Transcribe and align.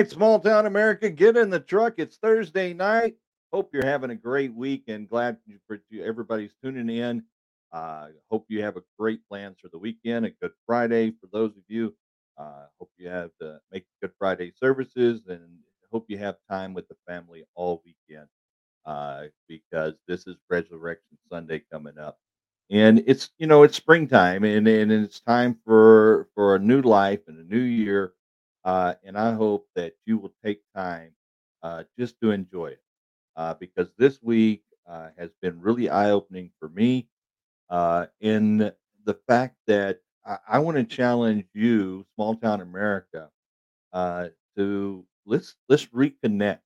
Right, 0.00 0.10
small 0.10 0.40
town 0.40 0.64
America, 0.64 1.10
get 1.10 1.36
in 1.36 1.50
the 1.50 1.60
truck. 1.60 1.96
It's 1.98 2.16
Thursday 2.16 2.72
night. 2.72 3.16
Hope 3.52 3.68
you're 3.74 3.84
having 3.84 4.08
a 4.08 4.14
great 4.14 4.54
week 4.54 4.84
and 4.88 5.06
glad 5.06 5.36
for 5.66 5.78
everybody's 6.02 6.54
tuning 6.64 6.88
in. 6.88 7.22
Uh, 7.70 8.06
hope 8.30 8.46
you 8.48 8.62
have 8.62 8.78
a 8.78 8.82
great 8.98 9.20
plans 9.28 9.58
for 9.60 9.68
the 9.68 9.76
weekend. 9.76 10.24
A 10.24 10.30
good 10.30 10.52
Friday 10.64 11.10
for 11.10 11.28
those 11.34 11.50
of 11.50 11.64
you. 11.68 11.94
Uh, 12.38 12.64
hope 12.78 12.90
you 12.96 13.10
have 13.10 13.28
to 13.42 13.60
make 13.70 13.84
Good 14.00 14.12
Friday 14.18 14.54
services 14.58 15.20
and 15.28 15.42
hope 15.92 16.06
you 16.08 16.16
have 16.16 16.36
time 16.50 16.72
with 16.72 16.88
the 16.88 16.96
family 17.06 17.44
all 17.54 17.82
weekend 17.84 18.28
uh, 18.86 19.24
because 19.48 19.92
this 20.08 20.26
is 20.26 20.36
Resurrection 20.48 21.18
Sunday 21.30 21.62
coming 21.70 21.98
up, 21.98 22.18
and 22.70 23.04
it's 23.06 23.28
you 23.38 23.46
know 23.46 23.64
it's 23.64 23.76
springtime 23.76 24.44
and 24.44 24.66
and 24.66 24.90
it's 24.90 25.20
time 25.20 25.58
for 25.66 26.28
for 26.34 26.54
a 26.54 26.58
new 26.58 26.80
life 26.80 27.20
and 27.28 27.38
a 27.38 27.54
new 27.54 27.60
year, 27.60 28.14
uh, 28.64 28.94
and 29.04 29.16
I 29.16 29.32
hope 29.32 29.68
that 29.74 29.94
you 30.06 30.18
will 30.18 30.34
take 30.44 30.62
time 30.74 31.12
uh, 31.62 31.84
just 31.98 32.20
to 32.22 32.30
enjoy 32.30 32.68
it 32.68 32.82
uh, 33.36 33.54
because 33.54 33.92
this 33.98 34.22
week 34.22 34.62
uh, 34.86 35.10
has 35.18 35.30
been 35.42 35.60
really 35.60 35.88
eye 35.88 36.10
opening 36.10 36.50
for 36.58 36.68
me 36.68 37.08
uh, 37.70 38.06
in 38.20 38.72
the 39.04 39.14
fact 39.28 39.56
that 39.66 40.00
I, 40.26 40.38
I 40.48 40.58
want 40.58 40.76
to 40.76 40.84
challenge 40.84 41.46
you, 41.54 42.04
small 42.14 42.36
town 42.36 42.60
America, 42.60 43.30
uh, 43.92 44.28
to 44.56 45.04
let's 45.26 45.56
let's 45.68 45.86
reconnect. 45.86 46.60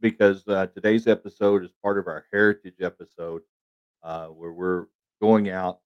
Because 0.00 0.44
today's 0.44 1.06
episode 1.06 1.64
is 1.64 1.70
part 1.82 1.98
of 1.98 2.06
our 2.06 2.26
heritage 2.32 2.80
episode 2.80 3.42
where 4.02 4.52
we're 4.52 4.86
going 5.20 5.50
out 5.50 5.80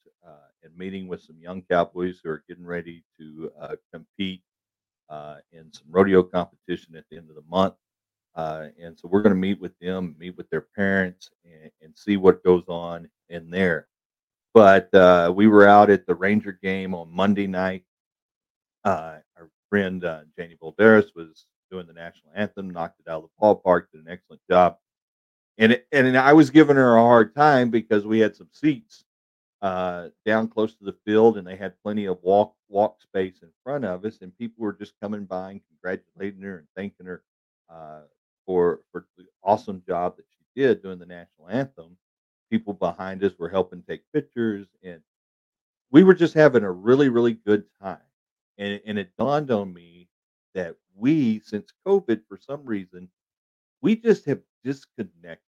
and 0.63 0.77
meeting 0.77 1.09
with 1.09 1.23
some 1.23 1.37
young 1.41 1.63
cowboys 1.63 2.21
who 2.23 2.31
are 2.31 2.45
getting 2.49 2.67
ready 2.67 3.03
to 3.19 3.51
uh, 3.61 3.77
compete 3.93 4.43
uh, 5.09 5.37
in 5.53 5.73
some 5.73 5.87
rodeo 5.91 6.23
competition 6.23 6.97
at 6.97 7.05
the 7.11 7.17
end 7.17 7.29
of 7.31 7.37
the 7.37 7.45
month. 7.49 7.75
Uh, 8.35 8.69
and 8.81 8.99
so 8.99 9.09
we're 9.09 9.23
going 9.23 9.35
to 9.35 9.41
meet 9.41 9.61
with 9.61 9.77
them, 9.81 10.15
meet 10.19 10.37
with 10.37 10.49
their 10.51 10.67
parents, 10.77 11.31
and, 11.45 11.71
and 11.83 11.97
see 11.97 12.17
what 12.17 12.45
goes 12.45 12.65
on 12.69 13.09
in 13.31 13.51
there. 13.51 13.89
But 14.55 14.93
uh, 14.95 15.33
we 15.35 15.47
were 15.49 15.67
out 15.67 15.91
at 15.91 16.07
the 16.07 16.15
Ranger 16.15 16.59
game 16.63 16.95
on 16.95 17.11
Monday 17.13 17.47
night. 17.47 17.85
Uh, 18.85 19.17
our 19.37 19.51
friend 19.69 20.05
uh, 20.05 20.23
Janie 20.37 20.57
Bolderis 20.63 21.15
was 21.15 21.47
doing 21.71 21.87
the 21.87 21.93
national 21.93 22.33
anthem, 22.35 22.71
knocked 22.71 23.01
it 23.01 23.11
out 23.11 23.25
of 23.25 23.31
the 23.31 23.45
ballpark, 23.45 23.87
did 23.93 24.05
an 24.05 24.11
excellent 24.11 24.41
job. 24.51 24.79
And 25.59 25.81
and 25.91 26.17
I 26.17 26.33
was 26.33 26.51
giving 26.51 26.77
her 26.77 26.97
a 26.97 27.03
hard 27.03 27.35
time 27.35 27.71
because 27.71 28.07
we 28.07 28.21
had 28.21 28.37
some 28.37 28.49
seats 28.53 29.05
uh, 29.63 30.09
down 30.25 30.49
close 30.49 30.75
to 30.77 30.85
the 30.85 30.97
field, 31.05 31.37
and 31.39 31.47
they 31.47 31.57
had 31.57 31.81
plenty 31.83 32.07
of 32.07 32.19
walk 32.23 32.55
walk 32.69 33.01
space 33.03 33.43
in 33.43 33.49
front 33.65 33.85
of 33.85 34.05
us, 34.05 34.19
and 34.23 34.37
people 34.39 34.63
were 34.65 34.73
just 34.73 34.95
coming 35.03 35.25
by 35.25 35.53
and 35.53 35.61
congratulating 35.69 36.43
her 36.43 36.59
and 36.59 36.69
thanking 36.77 37.07
her 37.07 37.23
uh, 37.71 38.03
for 38.47 38.81
for 38.93 39.07
the 39.17 39.25
awesome 39.43 39.83
job 39.87 40.17
that 40.17 40.27
she 40.31 40.45
did 40.61 40.83
doing 40.83 40.99
the 40.99 41.07
national 41.07 41.49
anthem. 41.49 41.97
People 42.51 42.73
behind 42.75 43.23
us 43.25 43.39
were 43.39 43.49
helping 43.49 43.83
take 43.83 44.03
pictures, 44.13 44.67
and 44.83 45.01
we 45.91 46.05
were 46.05 46.15
just 46.15 46.35
having 46.35 46.65
a 46.65 46.73
really 46.73 47.09
really 47.09 47.35
good 47.35 47.65
time. 47.81 47.99
And 48.59 48.81
and 48.87 48.99
it 48.99 49.11
dawned 49.19 49.51
on 49.51 49.73
me 49.73 50.09
that 50.55 50.77
we, 50.97 51.41
since 51.41 51.73
COVID, 51.87 52.23
for 52.29 52.37
some 52.37 52.65
reason, 52.65 53.09
we 53.83 53.97
just 53.97 54.25
have 54.27 54.41
disconnected 54.65 55.41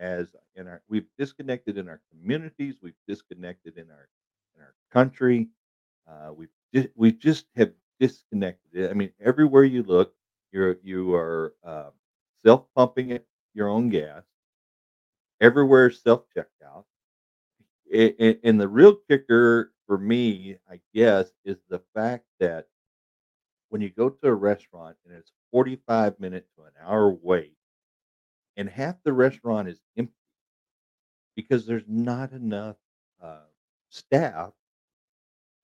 as 0.00 0.36
in 0.56 0.68
our 0.68 0.82
we've 0.88 1.08
disconnected 1.18 1.78
in 1.78 1.88
our 1.88 2.02
communities, 2.12 2.76
we've 2.82 2.94
disconnected 3.08 3.78
in 3.78 3.90
our 3.90 4.08
in 4.56 4.62
our 4.62 4.74
country. 4.92 5.50
Uh, 6.08 6.32
we've 6.34 6.50
ju- 6.74 6.90
we 6.96 7.12
just 7.12 7.46
have 7.56 7.72
disconnected. 8.00 8.90
I 8.90 8.94
mean, 8.94 9.12
everywhere 9.20 9.64
you 9.64 9.84
look, 9.84 10.14
you're 10.52 10.78
you 10.84 11.14
are 11.14 11.54
uh, 11.64 11.90
self 12.46 12.66
pumping 12.76 13.20
your 13.54 13.68
own 13.68 13.90
gas. 13.90 14.24
Everywhere 15.40 15.90
self 15.90 16.28
checkout. 16.30 16.86
A- 17.92 18.24
a- 18.24 18.40
And 18.42 18.58
the 18.60 18.68
real 18.68 18.96
kicker 18.96 19.74
for 19.86 19.98
me, 19.98 20.58
I 20.68 20.80
guess, 20.94 21.32
is 21.44 21.58
the 21.68 21.80
fact 21.94 22.26
that 22.38 22.68
when 23.70 23.80
you 23.80 23.88
go 23.90 24.10
to 24.10 24.26
a 24.26 24.34
restaurant 24.34 24.96
and 25.04 25.14
it's 25.14 25.32
45 25.50 26.18
minutes 26.20 26.50
to 26.56 26.64
an 26.64 26.72
hour 26.80 27.10
wait, 27.10 27.56
and 28.60 28.70
half 28.70 28.96
the 29.04 29.14
restaurant 29.14 29.68
is 29.68 29.82
empty 29.98 30.14
because 31.36 31.66
there's 31.66 31.88
not 31.88 32.32
enough 32.32 32.76
uh, 33.22 33.46
staff 33.88 34.52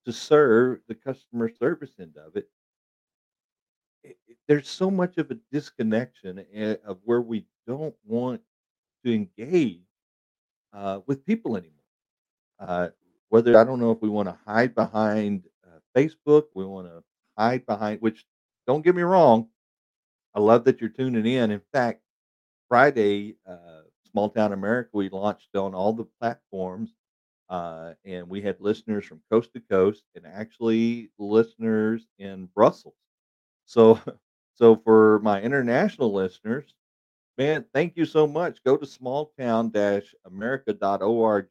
to 0.06 0.12
serve 0.12 0.80
the 0.88 0.94
customer 0.94 1.48
service 1.50 1.98
end 2.00 2.16
of 2.16 2.36
it. 2.36 2.48
it, 4.02 4.18
it- 4.28 4.36
there's 4.48 4.68
so 4.68 4.90
much 4.90 5.18
of 5.18 5.30
a 5.30 5.38
disconnection 5.52 6.44
eh, 6.52 6.76
of 6.84 6.98
where 7.04 7.20
we 7.20 7.46
don't 7.66 7.96
want 8.04 8.40
to 9.04 9.14
engage 9.14 9.82
uh, 10.72 11.00
with 11.06 11.24
people 11.26 11.56
anymore. 11.56 11.72
Uh, 12.60 12.88
whether 13.30 13.58
I 13.58 13.64
don't 13.64 13.80
know 13.80 13.92
if 13.92 14.02
we 14.02 14.08
want 14.08 14.28
to 14.28 14.38
hide 14.46 14.74
behind 14.74 15.44
uh, 15.66 15.78
Facebook, 15.96 16.44
we 16.54 16.64
want 16.66 16.88
to 16.88 17.02
hide 17.38 17.66
behind, 17.66 18.00
which 18.02 18.26
don't 18.66 18.82
get 18.84 18.96
me 18.96 19.02
wrong, 19.02 19.48
I 20.34 20.40
love 20.40 20.64
that 20.64 20.80
you're 20.80 20.90
tuning 20.90 21.26
in. 21.26 21.50
In 21.50 21.62
fact, 21.72 22.02
Friday, 22.68 23.36
uh, 23.46 23.82
Small 24.10 24.30
Town 24.30 24.52
America, 24.52 24.90
we 24.94 25.08
launched 25.08 25.54
on 25.56 25.74
all 25.74 25.92
the 25.92 26.06
platforms, 26.20 26.94
uh, 27.48 27.94
and 28.04 28.28
we 28.28 28.40
had 28.42 28.60
listeners 28.60 29.04
from 29.04 29.20
coast 29.30 29.52
to 29.54 29.60
coast, 29.60 30.04
and 30.14 30.26
actually 30.26 31.10
listeners 31.18 32.06
in 32.18 32.46
Brussels. 32.54 32.94
So, 33.66 34.00
so 34.54 34.76
for 34.76 35.18
my 35.20 35.40
international 35.42 36.12
listeners, 36.12 36.74
man, 37.38 37.64
thank 37.74 37.96
you 37.96 38.04
so 38.04 38.26
much. 38.26 38.62
Go 38.64 38.76
to 38.76 38.86
smalltown-america.org 38.86 41.48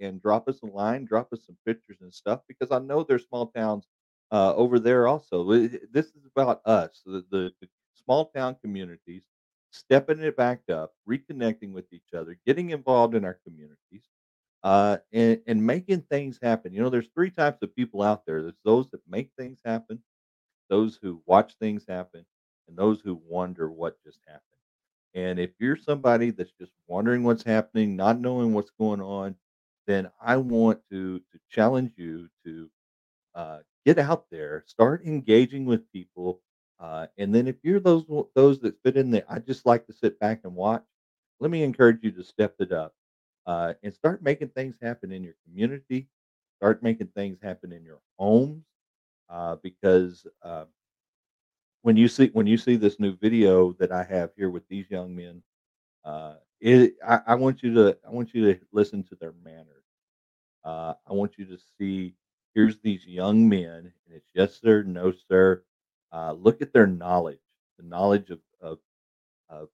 and 0.00 0.22
drop 0.22 0.48
us 0.48 0.60
a 0.62 0.66
line, 0.66 1.04
drop 1.04 1.32
us 1.32 1.44
some 1.46 1.56
pictures 1.66 1.98
and 2.00 2.12
stuff 2.12 2.40
because 2.48 2.70
I 2.70 2.78
know 2.78 3.02
there's 3.04 3.26
small 3.26 3.46
towns 3.48 3.86
uh, 4.32 4.54
over 4.54 4.78
there 4.78 5.08
also. 5.08 5.44
This 5.92 6.06
is 6.14 6.24
about 6.26 6.60
us, 6.66 7.02
the, 7.04 7.24
the, 7.30 7.52
the 7.60 7.68
small 8.04 8.30
town 8.34 8.56
communities, 8.62 9.24
stepping 9.70 10.20
it 10.20 10.36
back 10.36 10.62
up, 10.70 10.94
reconnecting 11.08 11.72
with 11.72 11.86
each 11.92 12.14
other, 12.16 12.38
getting 12.46 12.70
involved 12.70 13.14
in 13.14 13.24
our 13.24 13.38
communities, 13.46 14.04
uh, 14.62 14.98
and, 15.12 15.40
and 15.46 15.64
making 15.66 16.02
things 16.02 16.38
happen. 16.42 16.72
You 16.72 16.82
know, 16.82 16.90
there's 16.90 17.08
three 17.14 17.30
types 17.30 17.62
of 17.62 17.74
people 17.74 18.02
out 18.02 18.26
there. 18.26 18.42
There's 18.42 18.54
those 18.64 18.90
that 18.90 19.00
make 19.08 19.30
things 19.38 19.58
happen, 19.64 20.02
those 20.68 20.98
who 21.02 21.22
watch 21.26 21.54
things 21.60 21.84
happen, 21.88 22.24
and 22.68 22.76
those 22.76 23.00
who 23.00 23.20
wonder 23.26 23.70
what 23.70 24.02
just 24.04 24.20
happened. 24.26 24.42
And 25.14 25.40
if 25.40 25.50
you're 25.58 25.76
somebody 25.76 26.30
that's 26.30 26.52
just 26.60 26.72
wondering 26.86 27.24
what's 27.24 27.42
happening, 27.44 27.96
not 27.96 28.20
knowing 28.20 28.54
what's 28.54 28.70
going 28.70 29.00
on, 29.00 29.36
then 29.86 30.10
I 30.20 30.36
want 30.36 30.80
to 30.90 31.18
to 31.20 31.38
challenge 31.50 31.92
you 31.96 32.28
to 32.44 32.70
uh, 33.34 33.58
get 33.86 33.98
out 33.98 34.26
there, 34.30 34.64
start 34.66 35.04
engaging 35.04 35.64
with 35.64 35.90
people, 35.92 36.40
uh, 36.80 37.06
and 37.18 37.34
then 37.34 37.46
if 37.46 37.56
you're 37.62 37.80
those 37.80 38.04
those 38.34 38.58
that 38.60 38.82
fit 38.82 38.96
in 38.96 39.10
there, 39.10 39.24
I 39.28 39.38
just 39.38 39.66
like 39.66 39.86
to 39.86 39.92
sit 39.92 40.18
back 40.20 40.40
and 40.44 40.54
watch. 40.54 40.84
Let 41.40 41.50
me 41.50 41.62
encourage 41.62 42.00
you 42.02 42.10
to 42.12 42.24
step 42.24 42.56
it 42.60 42.72
up 42.72 42.94
uh, 43.46 43.74
and 43.82 43.94
start 43.94 44.22
making 44.22 44.48
things 44.50 44.76
happen 44.82 45.12
in 45.12 45.22
your 45.24 45.34
community. 45.46 46.08
Start 46.58 46.82
making 46.82 47.08
things 47.08 47.38
happen 47.42 47.72
in 47.72 47.84
your 47.84 48.00
homes 48.18 48.64
uh, 49.30 49.56
because 49.62 50.26
uh, 50.42 50.66
when 51.82 51.96
you 51.96 52.08
see 52.08 52.28
when 52.32 52.46
you 52.46 52.56
see 52.58 52.76
this 52.76 53.00
new 53.00 53.16
video 53.16 53.72
that 53.74 53.92
I 53.92 54.04
have 54.04 54.30
here 54.36 54.50
with 54.50 54.66
these 54.68 54.90
young 54.90 55.14
men, 55.16 55.42
uh, 56.04 56.34
it 56.60 56.94
I, 57.06 57.20
I 57.28 57.34
want 57.36 57.62
you 57.62 57.74
to 57.74 57.98
I 58.06 58.10
want 58.10 58.34
you 58.34 58.52
to 58.54 58.60
listen 58.72 59.02
to 59.04 59.16
their 59.16 59.34
manners. 59.44 59.84
I 61.08 61.12
want 61.12 61.38
you 61.38 61.44
to 61.46 61.58
see 61.78 62.14
here's 62.54 62.78
these 62.80 63.06
young 63.06 63.48
men, 63.48 63.92
and 64.06 64.16
it's 64.16 64.30
yes 64.34 64.60
sir, 64.60 64.82
no 64.82 65.12
sir. 65.28 65.62
Uh, 66.12 66.32
look 66.32 66.60
at 66.60 66.72
their 66.72 66.86
knowledge, 66.86 67.38
the 67.78 67.84
knowledge 67.84 68.30
of, 68.30 68.40
of 68.60 68.78
of 69.48 69.68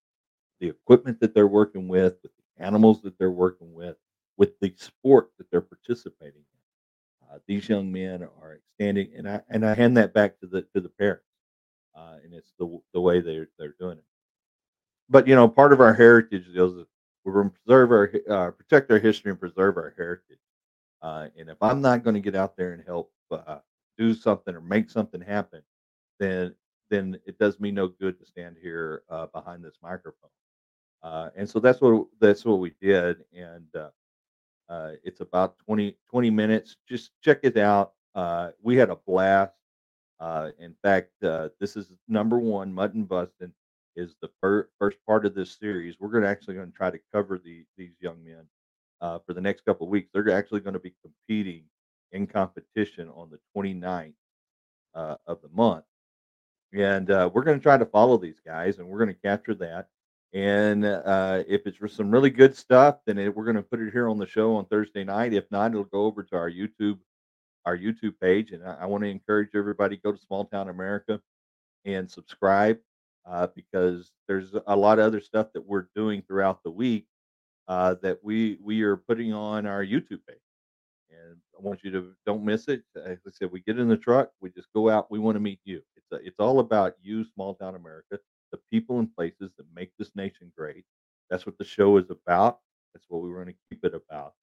the 0.61 0.69
equipment 0.69 1.21
that 1.21 1.35
they're 1.35 1.47
working 1.47 1.89
with, 1.89 2.17
with 2.23 2.33
the 2.37 2.65
animals 2.65 3.03
that 3.03 3.19
they're 3.19 3.31
working 3.31 3.73
with, 3.75 3.97
with 4.37 4.59
the 4.61 4.75
sport 4.79 5.31
that 5.39 5.51
they're 5.51 5.61
participating 5.61 6.41
in. 6.41 7.29
Uh, 7.31 7.39
these 7.47 7.69
young 7.69 7.91
men 7.93 8.23
are 8.23 8.61
standing, 8.75 9.11
and 9.17 9.29
I 9.29 9.41
and 9.49 9.67
I 9.67 9.75
hand 9.75 9.97
that 9.97 10.15
back 10.15 10.39
to 10.41 10.47
the 10.47 10.63
to 10.75 10.81
the 10.81 10.89
parents, 10.89 11.25
uh, 11.95 12.17
and 12.25 12.33
it's 12.35 12.53
the 12.59 12.81
the 12.95 13.01
way 13.01 13.21
they're 13.21 13.49
they're 13.59 13.75
doing 13.81 13.99
it. 13.99 14.05
But 15.09 15.27
you 15.27 15.35
know, 15.35 15.49
part 15.49 15.73
of 15.73 15.81
our 15.81 15.95
heritage 15.95 16.47
is 16.49 16.57
we're 17.25 17.33
going 17.33 17.51
to 17.51 17.57
preserve 17.65 17.91
our 17.91 18.13
uh, 18.31 18.51
protect 18.53 18.91
our 18.91 18.99
history 18.99 19.31
and 19.31 19.41
preserve 19.41 19.77
our 19.77 19.95
heritage. 19.97 20.39
Uh, 21.03 21.29
and 21.39 21.49
if 21.51 21.57
I'm 21.61 21.81
not 21.81 22.05
going 22.05 22.15
to 22.15 22.21
get 22.21 22.35
out 22.35 22.57
there 22.57 22.73
and 22.73 22.83
help 22.85 23.13
uh, 23.31 23.59
do 23.99 24.15
something 24.15 24.55
or 24.55 24.61
make 24.61 24.91
something 24.91 25.21
happen, 25.21 25.63
then 26.19 26.55
then 26.91 27.19
it 27.27 27.39
does 27.39 27.59
me 27.59 27.71
no 27.71 27.89
good 27.89 28.19
to 28.19 28.27
stand 28.27 28.57
here 28.63 29.03
uh, 29.11 29.27
behind 29.27 29.65
this 29.65 29.77
microphone. 29.83 30.31
Uh, 31.03 31.31
and 31.37 31.49
so 31.49 31.59
that's 31.59 31.81
what 31.81 32.07
that's 32.21 32.45
what 32.45 32.59
we 32.59 32.73
did. 32.81 33.25
And 33.37 33.67
uh, 33.75 33.91
uh, 34.69 34.93
it's 35.05 35.21
about 35.21 35.59
20 35.61 35.97
20 36.09 36.31
minutes. 36.31 36.77
Just 36.89 37.11
check 37.23 37.41
it 37.43 37.57
out. 37.57 37.93
Uh, 38.15 38.51
we 38.63 38.77
had 38.77 38.91
a 38.91 38.97
blast. 38.97 39.53
Uh, 40.19 40.51
in 40.59 40.75
fact, 40.83 41.11
this 41.21 41.77
is 41.77 41.93
number 42.09 42.39
one. 42.39 42.73
Mutton 42.73 43.05
Bustin' 43.05 43.53
is 43.97 44.15
the 44.23 44.31
fir- 44.41 44.69
first 44.79 44.97
part 45.07 45.27
of 45.27 45.35
this 45.35 45.59
series. 45.59 46.01
We're 46.01 46.09
going 46.09 46.23
to 46.23 46.29
actually 46.29 46.55
going 46.55 46.71
to 46.71 46.77
try 46.77 46.91
to 46.91 47.01
cover 47.13 47.39
the 47.39 47.65
these 47.77 47.93
young 48.01 48.25
men 48.25 48.45
for 49.01 49.35
the 49.35 49.41
next 49.41 49.65
couple 49.67 49.87
of 49.87 49.91
weeks. 49.91 50.09
They're 50.13 50.31
actually 50.31 50.61
going 50.61 50.75
to 50.75 50.81
be 50.81 50.95
competing 51.03 51.65
in 52.13 52.27
competition 52.27 53.09
on 53.11 53.31
the 53.31 53.39
29th 53.55 54.15
uh, 54.95 55.17
of 55.27 55.41
the 55.43 55.49
month, 55.51 55.85
and 56.73 57.11
uh, 57.11 57.31
we're 57.33 57.45
going 57.45 57.59
to 57.59 57.63
try 57.63 57.77
to 57.77 57.87
follow 57.87 58.17
these 58.17 58.41
guys, 58.45 58.79
and 58.79 58.89
we're 58.89 58.99
going 58.99 59.15
to 59.15 59.23
capture 59.23 59.55
that. 59.55 59.89
And 60.33 60.85
uh, 60.85 61.45
if 61.49 61.67
it's 61.67 61.97
some 61.97 62.11
really 62.11 62.31
good 62.31 62.55
stuff, 62.57 62.97
then 63.07 63.19
it, 63.19 63.35
we're 63.35 63.45
going 63.45 63.57
to 63.57 63.63
put 63.63 63.81
it 63.81 63.93
here 63.93 64.09
on 64.09 64.19
the 64.19 64.27
show 64.27 64.57
on 64.57 64.67
Thursday 64.67 65.05
night. 65.05 65.33
If 65.33 65.51
not, 65.51 65.71
it'll 65.71 65.85
go 65.85 66.05
over 66.05 66.23
to 66.25 66.37
our 66.37 66.51
YouTube 66.51 66.99
our 67.67 67.77
YouTube 67.77 68.15
page. 68.21 68.53
And 68.53 68.65
I, 68.65 68.79
I 68.83 68.87
want 68.87 69.03
to 69.03 69.11
encourage 69.11 69.51
everybody 69.55 69.97
go 69.97 70.13
to 70.13 70.19
Small 70.19 70.45
Town 70.45 70.69
America 70.69 71.21
and 71.85 72.11
subscribe 72.11 72.79
uh, 73.29 73.49
because 73.55 74.13
there's 74.29 74.55
a 74.67 74.77
lot 74.77 74.99
of 74.99 75.05
other 75.05 75.21
stuff 75.21 75.49
that 75.53 75.67
we're 75.67 75.89
doing 75.95 76.23
throughout 76.23 76.63
the 76.63 76.71
week 76.71 77.07
uh, 77.69 77.97
that 78.03 78.23
we 78.23 78.59
we 78.63 78.83
are 78.83 78.97
putting 78.97 79.33
on 79.33 79.67
our 79.67 79.85
YouTube 79.85 80.21
page. 80.29 80.39
And 81.11 81.37
I 81.59 81.63
want 81.63 81.83
you 81.83 81.91
to 81.91 82.13
don't 82.25 82.45
miss 82.45 82.69
it. 82.69 82.83
As 82.95 83.19
I 83.27 83.31
said, 83.31 83.51
we 83.51 83.61
get 83.61 83.79
in 83.79 83.89
the 83.89 83.97
truck, 83.97 84.31
we 84.41 84.51
just 84.51 84.73
go 84.73 84.89
out. 84.89 85.11
We 85.11 85.19
want 85.19 85.37
to 85.37 85.41
meet 85.41 85.61
you. 85.65 85.83
It's 86.11 86.23
a, 86.23 86.27
it's 86.27 86.41
all 86.41 86.61
about 86.61 86.95
you, 87.03 87.25
small 87.25 87.55
town 87.55 87.75
America, 87.75 88.19
the 88.53 88.59
people 88.71 88.99
and 88.99 89.15
places 89.15 89.51
that 89.57 89.67
make 89.75 89.91
this 89.99 90.11
nation 90.15 90.53
great. 90.57 90.85
That's 91.31 91.47
what 91.47 91.59
the 91.59 91.65
show 91.65 91.97
is 91.97 92.11
about. 92.11 92.61
That's 92.95 93.07
what 93.09 93.23
we 93.23 93.33
want 93.33 93.49
to 93.49 93.55
keep 93.69 93.85
it 93.85 93.95
about. 93.95 94.35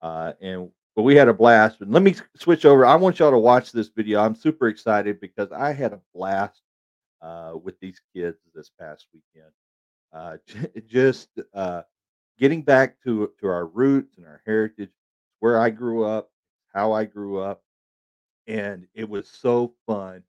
Uh, 0.00 0.32
and 0.40 0.70
but 0.94 1.02
we 1.02 1.16
had 1.16 1.28
a 1.28 1.32
blast. 1.32 1.80
And 1.80 1.92
let 1.92 2.02
me 2.02 2.14
switch 2.36 2.64
over. 2.64 2.84
I 2.84 2.96
want 2.96 3.18
y'all 3.18 3.30
to 3.30 3.38
watch 3.38 3.72
this 3.72 3.88
video. 3.88 4.20
I'm 4.20 4.34
super 4.34 4.68
excited 4.68 5.20
because 5.20 5.50
I 5.50 5.72
had 5.72 5.92
a 5.92 6.00
blast 6.14 6.60
uh, 7.22 7.54
with 7.62 7.78
these 7.80 8.00
kids 8.14 8.36
this 8.54 8.70
past 8.78 9.06
weekend. 9.14 9.52
Uh, 10.12 10.36
just 10.86 11.28
uh, 11.54 11.82
getting 12.38 12.62
back 12.62 13.00
to 13.04 13.30
to 13.40 13.46
our 13.46 13.66
roots 13.66 14.18
and 14.18 14.26
our 14.26 14.42
heritage, 14.44 14.90
where 15.40 15.58
I 15.58 15.70
grew 15.70 16.04
up, 16.04 16.30
how 16.74 16.92
I 16.92 17.04
grew 17.04 17.38
up, 17.38 17.62
and 18.46 18.86
it 18.94 19.08
was 19.08 19.28
so 19.28 19.72
fun. 19.86 20.22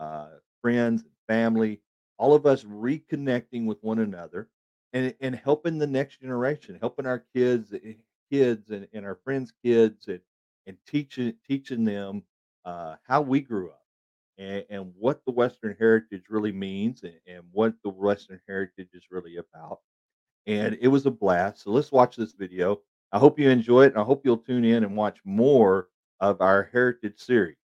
Uh, 0.00 0.30
friends 0.62 1.04
family, 1.28 1.80
all 2.18 2.34
of 2.34 2.46
us 2.46 2.64
reconnecting 2.64 3.66
with 3.66 3.78
one 3.82 4.00
another, 4.00 4.48
and 4.94 5.14
and 5.20 5.36
helping 5.36 5.78
the 5.78 5.86
next 5.86 6.20
generation, 6.20 6.78
helping 6.80 7.06
our 7.06 7.24
kids 7.34 7.72
eh, 7.74 7.94
kids 8.32 8.70
and, 8.70 8.88
and 8.94 9.06
our 9.06 9.16
friends' 9.24 9.52
kids 9.64 10.08
and 10.08 10.20
and 10.66 10.78
teaching 10.86 11.34
teaching 11.48 11.84
them 11.84 12.22
uh, 12.66 12.96
how 13.06 13.22
we 13.22 13.40
grew 13.40 13.70
up 13.70 13.84
and, 14.38 14.64
and 14.70 14.92
what 14.98 15.24
the 15.26 15.32
Western 15.32 15.76
heritage 15.78 16.24
really 16.30 16.52
means 16.52 17.02
and, 17.04 17.20
and 17.28 17.44
what 17.52 17.74
the 17.84 17.90
Western 17.90 18.40
heritage 18.48 18.90
is 18.94 19.04
really 19.10 19.36
about. 19.38 19.80
And 20.46 20.78
it 20.80 20.88
was 20.88 21.06
a 21.06 21.12
blast. 21.12 21.64
So 21.64 21.72
let's 21.72 21.92
watch 21.92 22.16
this 22.16 22.32
video. 22.34 22.80
I 23.12 23.18
hope 23.18 23.38
you 23.38 23.50
enjoy 23.50 23.84
it, 23.84 23.92
and 23.94 23.98
I 24.00 24.04
hope 24.04 24.22
you'll 24.24 24.38
tune 24.38 24.64
in 24.64 24.84
and 24.84 24.96
watch 24.96 25.20
more 25.24 25.88
of 26.20 26.40
our 26.42 26.70
heritage 26.72 27.18
series. 27.20 27.56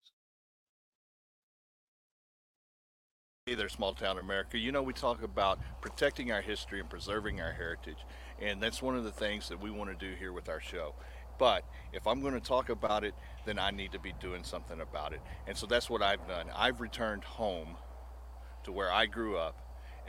Hey 3.48 3.54
there, 3.54 3.68
small 3.68 3.94
town 3.94 4.18
America. 4.18 4.58
You 4.58 4.72
know, 4.72 4.82
we 4.82 4.92
talk 4.92 5.22
about 5.22 5.60
protecting 5.80 6.32
our 6.32 6.40
history 6.40 6.80
and 6.80 6.90
preserving 6.90 7.40
our 7.40 7.52
heritage, 7.52 7.98
and 8.40 8.60
that's 8.60 8.82
one 8.82 8.96
of 8.96 9.04
the 9.04 9.12
things 9.12 9.48
that 9.50 9.60
we 9.62 9.70
want 9.70 9.88
to 9.88 9.94
do 9.94 10.16
here 10.16 10.32
with 10.32 10.48
our 10.48 10.60
show. 10.60 10.96
But 11.38 11.62
if 11.92 12.08
I'm 12.08 12.20
going 12.22 12.34
to 12.34 12.40
talk 12.40 12.70
about 12.70 13.04
it, 13.04 13.14
then 13.44 13.60
I 13.60 13.70
need 13.70 13.92
to 13.92 14.00
be 14.00 14.12
doing 14.18 14.42
something 14.42 14.80
about 14.80 15.12
it. 15.12 15.20
And 15.46 15.56
so 15.56 15.64
that's 15.68 15.88
what 15.88 16.02
I've 16.02 16.26
done. 16.26 16.46
I've 16.56 16.80
returned 16.80 17.22
home 17.22 17.76
to 18.64 18.72
where 18.72 18.90
I 18.90 19.06
grew 19.06 19.36
up, 19.36 19.56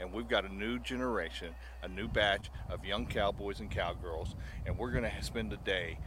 and 0.00 0.12
we've 0.12 0.26
got 0.26 0.44
a 0.44 0.52
new 0.52 0.80
generation, 0.80 1.54
a 1.84 1.86
new 1.86 2.08
batch 2.08 2.50
of 2.68 2.84
young 2.84 3.06
cowboys 3.06 3.60
and 3.60 3.70
cowgirls, 3.70 4.34
and 4.66 4.76
we're 4.76 4.90
going 4.90 5.04
to 5.04 5.12
spend 5.22 5.52
a 5.52 5.58
day 5.58 6.00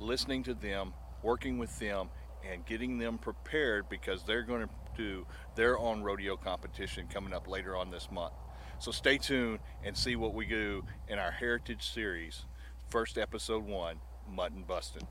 listening 0.00 0.42
to 0.44 0.54
them, 0.54 0.94
working 1.22 1.58
with 1.58 1.78
them, 1.80 2.08
and 2.50 2.64
getting 2.64 2.96
them 2.96 3.18
prepared 3.18 3.90
because 3.90 4.22
they're 4.22 4.42
going 4.42 4.62
to 4.62 4.70
do 4.98 5.24
their 5.54 5.78
own 5.78 6.02
rodeo 6.02 6.36
competition 6.36 7.06
coming 7.12 7.32
up 7.32 7.48
later 7.48 7.76
on 7.76 7.90
this 7.90 8.10
month. 8.10 8.34
So 8.80 8.90
stay 8.90 9.16
tuned 9.16 9.60
and 9.84 9.96
see 9.96 10.16
what 10.16 10.34
we 10.34 10.44
do 10.44 10.84
in 11.08 11.18
our 11.18 11.30
Heritage 11.30 11.90
Series, 11.92 12.44
first 12.90 13.16
episode 13.16 13.64
one, 13.64 13.96
Mutton 14.30 14.64
Bustin'. 14.66 15.06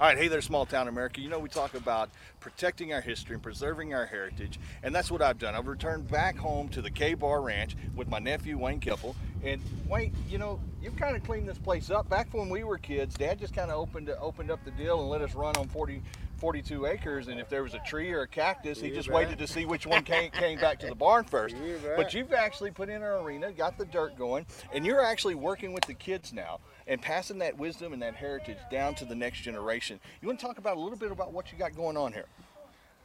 All 0.00 0.06
right, 0.06 0.16
hey 0.16 0.28
there, 0.28 0.40
small 0.40 0.64
town 0.64 0.86
America. 0.86 1.20
You 1.20 1.28
know, 1.28 1.40
we 1.40 1.48
talk 1.48 1.74
about 1.74 2.08
protecting 2.38 2.92
our 2.92 3.00
history 3.00 3.34
and 3.34 3.42
preserving 3.42 3.94
our 3.94 4.06
heritage, 4.06 4.60
and 4.84 4.94
that's 4.94 5.10
what 5.10 5.20
I've 5.20 5.40
done. 5.40 5.56
I've 5.56 5.66
returned 5.66 6.06
back 6.06 6.36
home 6.36 6.68
to 6.68 6.80
the 6.80 6.88
K 6.88 7.14
Bar 7.14 7.40
Ranch 7.40 7.76
with 7.96 8.06
my 8.06 8.20
nephew, 8.20 8.58
Wayne 8.58 8.78
Kippel. 8.78 9.16
And 9.42 9.60
Wayne, 9.88 10.14
you 10.28 10.38
know, 10.38 10.60
you've 10.80 10.94
kind 10.94 11.16
of 11.16 11.24
cleaned 11.24 11.48
this 11.48 11.58
place 11.58 11.90
up. 11.90 12.08
Back 12.08 12.32
when 12.32 12.48
we 12.48 12.62
were 12.62 12.78
kids, 12.78 13.16
Dad 13.16 13.40
just 13.40 13.54
kind 13.54 13.72
of 13.72 13.76
opened 13.76 14.08
opened 14.20 14.52
up 14.52 14.64
the 14.64 14.70
deal 14.70 15.00
and 15.00 15.10
let 15.10 15.20
us 15.20 15.34
run 15.34 15.56
on 15.56 15.66
40, 15.66 16.00
42 16.36 16.86
acres, 16.86 17.26
and 17.26 17.40
if 17.40 17.48
there 17.48 17.64
was 17.64 17.74
a 17.74 17.80
tree 17.80 18.12
or 18.12 18.20
a 18.20 18.28
cactus, 18.28 18.80
he 18.80 18.90
just 18.90 19.10
waited 19.10 19.36
to 19.38 19.48
see 19.48 19.64
which 19.64 19.84
one 19.84 20.04
came, 20.04 20.30
came 20.30 20.60
back 20.60 20.78
to 20.78 20.86
the 20.86 20.94
barn 20.94 21.24
first. 21.24 21.56
But 21.96 22.14
you've 22.14 22.32
actually 22.32 22.70
put 22.70 22.88
in 22.88 23.02
an 23.02 23.02
arena, 23.02 23.50
got 23.50 23.76
the 23.76 23.84
dirt 23.84 24.16
going, 24.16 24.46
and 24.72 24.86
you're 24.86 25.04
actually 25.04 25.34
working 25.34 25.72
with 25.72 25.84
the 25.86 25.94
kids 25.94 26.32
now 26.32 26.60
and 26.88 27.00
passing 27.00 27.38
that 27.38 27.56
wisdom 27.58 27.92
and 27.92 28.02
that 28.02 28.16
heritage 28.16 28.56
down 28.70 28.94
to 28.96 29.04
the 29.04 29.14
next 29.14 29.42
generation. 29.42 30.00
You 30.20 30.26
want 30.26 30.40
to 30.40 30.46
talk 30.46 30.58
about 30.58 30.78
a 30.78 30.80
little 30.80 30.98
bit 30.98 31.12
about 31.12 31.32
what 31.32 31.52
you 31.52 31.58
got 31.58 31.76
going 31.76 31.96
on 31.96 32.12
here? 32.12 32.24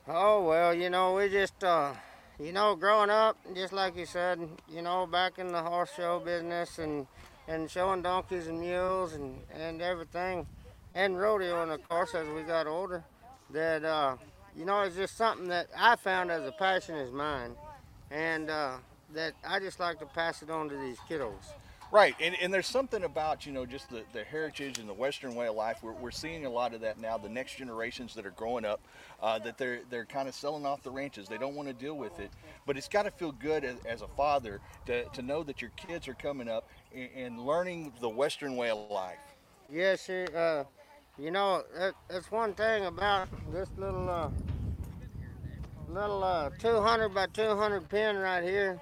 Oh 0.07 0.43
well, 0.47 0.73
you 0.73 0.89
know, 0.89 1.13
we 1.15 1.29
just 1.29 1.63
uh 1.63 1.93
you 2.39 2.51
know, 2.51 2.75
growing 2.75 3.11
up, 3.11 3.37
just 3.53 3.73
like 3.73 3.95
you 3.95 4.07
said, 4.07 4.39
you 4.67 4.81
know, 4.81 5.05
back 5.05 5.37
in 5.37 5.51
the 5.51 5.61
horse 5.61 5.91
show 5.95 6.19
business 6.19 6.79
and 6.79 7.05
and 7.47 7.69
showing 7.69 8.01
donkeys 8.01 8.47
and 8.47 8.59
mules 8.59 9.13
and 9.13 9.39
and 9.53 9.81
everything, 9.81 10.47
and 10.95 11.19
rodeo, 11.19 11.61
and 11.61 11.71
of 11.71 11.87
course 11.87 12.15
as 12.15 12.27
we 12.29 12.41
got 12.43 12.67
older, 12.67 13.03
that 13.51 13.83
uh, 13.83 14.15
you 14.55 14.65
know, 14.65 14.81
it's 14.81 14.95
just 14.95 15.17
something 15.17 15.47
that 15.49 15.67
I 15.77 15.95
found 15.97 16.31
as 16.31 16.47
a 16.47 16.51
passion 16.51 16.95
is 16.95 17.11
mine, 17.11 17.55
and 18.11 18.49
uh, 18.49 18.77
that 19.13 19.33
I 19.45 19.59
just 19.59 19.79
like 19.79 19.99
to 19.99 20.05
pass 20.05 20.41
it 20.41 20.49
on 20.49 20.69
to 20.69 20.75
these 20.75 20.97
kiddos. 21.09 21.53
Right, 21.93 22.15
and, 22.19 22.35
and 22.41 22.51
there's 22.51 22.65
something 22.65 23.03
about, 23.03 23.45
you 23.45 23.51
know, 23.51 23.67
just 23.67 23.87
the, 23.91 24.01
the 24.13 24.23
heritage 24.23 24.79
and 24.79 24.89
the 24.89 24.95
Western 24.95 25.35
way 25.35 25.45
of 25.45 25.53
life. 25.53 25.77
We're, 25.83 25.91
we're 25.91 26.09
seeing 26.09 26.43
a 26.47 26.49
lot 26.49 26.73
of 26.73 26.81
that 26.81 26.99
now. 26.99 27.19
The 27.19 27.29
next 27.29 27.57
generations 27.57 28.15
that 28.15 28.25
are 28.25 28.31
growing 28.31 28.65
up, 28.65 28.81
uh, 29.21 29.37
that 29.37 29.59
they're 29.59 29.81
they're 29.91 30.03
kind 30.03 30.27
of 30.27 30.33
selling 30.33 30.65
off 30.65 30.81
the 30.81 30.89
ranches. 30.89 31.27
They 31.27 31.37
don't 31.37 31.53
want 31.53 31.67
to 31.67 31.73
deal 31.75 31.95
with 31.95 32.19
it. 32.19 32.31
But 32.65 32.77
it's 32.77 32.87
got 32.87 33.03
to 33.03 33.11
feel 33.11 33.31
good 33.31 33.63
as, 33.63 33.75
as 33.85 34.01
a 34.01 34.07
father 34.07 34.59
to, 34.87 35.05
to 35.05 35.21
know 35.21 35.43
that 35.43 35.61
your 35.61 35.69
kids 35.77 36.07
are 36.07 36.15
coming 36.15 36.49
up 36.49 36.67
and, 36.95 37.09
and 37.15 37.45
learning 37.45 37.93
the 38.01 38.09
Western 38.09 38.55
way 38.55 38.71
of 38.71 38.89
life. 38.89 39.19
Yes. 39.71 40.09
Uh, 40.09 40.63
you 41.19 41.29
know, 41.29 41.61
that, 41.77 41.93
that's 42.09 42.31
one 42.31 42.55
thing 42.55 42.87
about 42.87 43.27
this 43.51 43.69
little 43.77 44.09
uh, 44.09 44.29
little 45.89 46.23
uh, 46.23 46.49
200 46.57 47.09
by 47.09 47.27
200 47.27 47.87
pen 47.87 48.17
right 48.17 48.43
here. 48.43 48.81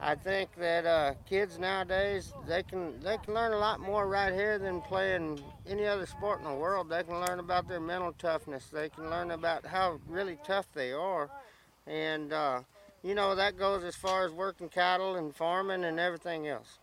I 0.00 0.14
think 0.14 0.50
that 0.58 0.86
uh, 0.86 1.14
kids 1.28 1.58
nowadays 1.58 2.32
they 2.46 2.62
can 2.62 2.98
they 3.00 3.18
can 3.18 3.34
learn 3.34 3.52
a 3.52 3.58
lot 3.58 3.80
more 3.80 4.06
right 4.06 4.32
here 4.32 4.58
than 4.58 4.80
playing 4.80 5.40
any 5.66 5.86
other 5.86 6.06
sport 6.06 6.38
in 6.38 6.44
the 6.44 6.54
world. 6.54 6.88
They 6.88 7.02
can 7.02 7.20
learn 7.20 7.40
about 7.40 7.68
their 7.68 7.80
mental 7.80 8.12
toughness. 8.12 8.66
They 8.66 8.88
can 8.88 9.10
learn 9.10 9.32
about 9.32 9.66
how 9.66 9.98
really 10.06 10.38
tough 10.44 10.66
they 10.72 10.92
are, 10.92 11.28
and 11.86 12.32
uh, 12.32 12.60
you 13.02 13.14
know, 13.14 13.34
that 13.34 13.56
goes 13.56 13.84
as 13.84 13.96
far 13.96 14.26
as 14.26 14.32
working 14.32 14.68
cattle 14.68 15.16
and 15.16 15.34
farming 15.34 15.84
and 15.84 16.00
everything 16.00 16.48
else. 16.48 16.78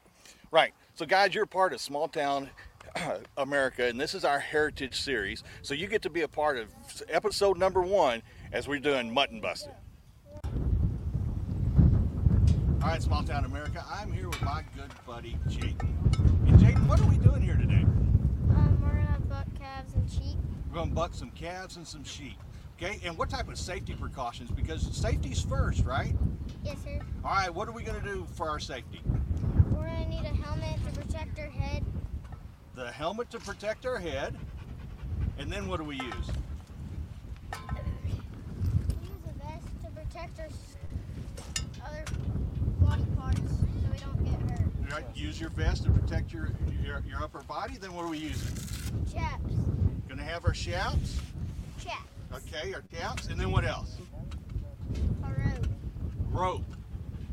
Right. 0.52 0.74
So, 0.96 1.06
guys, 1.06 1.36
you're 1.36 1.46
part 1.46 1.74
of 1.74 1.82
Small 1.82 2.08
Town 2.08 2.50
America, 3.38 3.86
and 3.86 4.00
this 4.00 4.14
is 4.14 4.24
our 4.24 4.40
Heritage 4.40 5.00
Series. 5.00 5.44
So, 5.62 5.74
you 5.74 5.88
get 5.88 6.02
to 6.04 6.10
be 6.10 6.22
a 6.22 6.28
part 6.28 6.58
of 6.58 6.70
episode 7.10 7.58
number 7.58 7.82
one 7.82 8.22
as 8.52 8.68
we're 8.68 8.80
doing 8.80 9.14
mutton 9.14 9.42
busting. 9.42 9.74
All 12.86 12.92
right, 12.92 13.02
Small 13.02 13.24
Town 13.24 13.46
America, 13.46 13.84
I'm 13.92 14.12
here 14.12 14.30
with 14.30 14.40
my 14.44 14.64
good 14.76 14.92
buddy 15.08 15.40
Jayden. 15.48 15.90
And 16.48 16.60
Jayden, 16.60 16.86
what 16.86 17.02
are 17.02 17.08
we 17.08 17.18
doing 17.18 17.42
here 17.42 17.56
today? 17.56 17.82
Um, 17.82 18.80
we're 18.80 19.02
gonna 19.02 19.18
buck 19.28 19.48
calves 19.60 19.96
and 19.96 20.08
sheep. 20.08 20.38
We're 20.70 20.76
going 20.76 20.90
to 20.90 20.96
buck 20.96 21.16
some 21.16 21.32
calves 21.32 21.78
and 21.78 21.88
some 21.88 22.04
sheep. 22.04 22.38
Okay, 22.78 23.00
and 23.04 23.18
what 23.18 23.32
type 23.32 23.50
of 23.50 23.58
safety 23.58 23.96
precautions? 23.96 24.52
Because 24.52 24.96
safety's 24.96 25.42
first, 25.42 25.84
right? 25.84 26.14
Yes, 26.64 26.78
sir. 26.84 27.00
All 27.24 27.32
right, 27.32 27.52
what 27.52 27.68
are 27.68 27.72
we 27.72 27.82
going 27.82 28.00
to 28.00 28.06
do 28.06 28.28
for 28.36 28.48
our 28.52 28.60
safety? 28.60 29.02
We're 29.72 29.88
gonna 29.88 30.08
need 30.08 30.26
a 30.26 30.36
helmet 30.44 30.76
to 30.86 30.92
protect 31.02 31.40
our 31.40 31.50
head. 31.50 31.84
The 32.76 32.92
helmet 32.92 33.32
to 33.32 33.40
protect 33.40 33.88
our 33.88 33.98
head. 33.98 34.36
And 35.40 35.52
then 35.52 35.68
what 35.68 35.80
do 35.80 35.86
we 35.86 35.96
use? 35.96 36.04
We 36.06 36.12
use 39.08 39.26
a 39.28 39.34
vest 39.44 39.66
to 39.84 39.90
protect 39.90 40.40
our 40.40 40.46
s- 40.46 40.76
other 41.84 42.06
body 42.82 43.06
parts 43.18 43.40
so 43.40 43.66
we 43.92 43.98
don't 43.98 44.24
hurt. 44.96 45.06
Right, 45.06 45.18
use 45.18 45.40
your 45.40 45.50
vest 45.52 45.84
to 45.84 45.92
protect 45.92 46.34
your, 46.34 46.50
your 46.84 47.02
your 47.08 47.24
upper 47.24 47.42
body. 47.44 47.78
Then 47.78 47.94
what 47.94 48.06
are 48.06 48.10
we 48.10 48.18
using? 48.20 48.56
Chaps. 49.12 49.54
Gonna 50.08 50.24
have 50.24 50.46
our 50.46 50.54
shouts, 50.54 51.20
Chaps. 51.80 52.08
okay, 52.34 52.74
our 52.74 52.82
caps, 52.82 53.28
and 53.28 53.40
then 53.40 53.52
what 53.52 53.66
else? 53.66 53.98
A 55.24 55.28
rope. 55.28 55.68
Rope. 56.30 56.64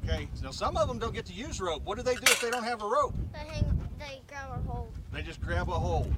Okay. 0.05 0.29
Now 0.43 0.51
some 0.51 0.77
of 0.77 0.89
them 0.89 0.99
don't 0.99 1.15
get 1.15 1.27
to 1.27 1.33
use 1.33 1.61
rope. 1.61 1.85
What 1.85 1.97
do 1.97 2.03
they 2.03 2.15
do 2.15 2.23
if 2.25 2.41
they 2.41 2.51
don't 2.51 2.65
have 2.65 2.83
a 2.83 2.87
rope? 2.87 3.15
They 3.33 3.39
hang. 3.39 3.89
They 3.99 4.21
grab 4.27 4.51
our 4.51 4.61
hold. 4.67 4.93
They 5.13 5.23
just 5.23 5.41
grab 5.41 5.69
a 5.69 5.73
hold. 5.73 6.13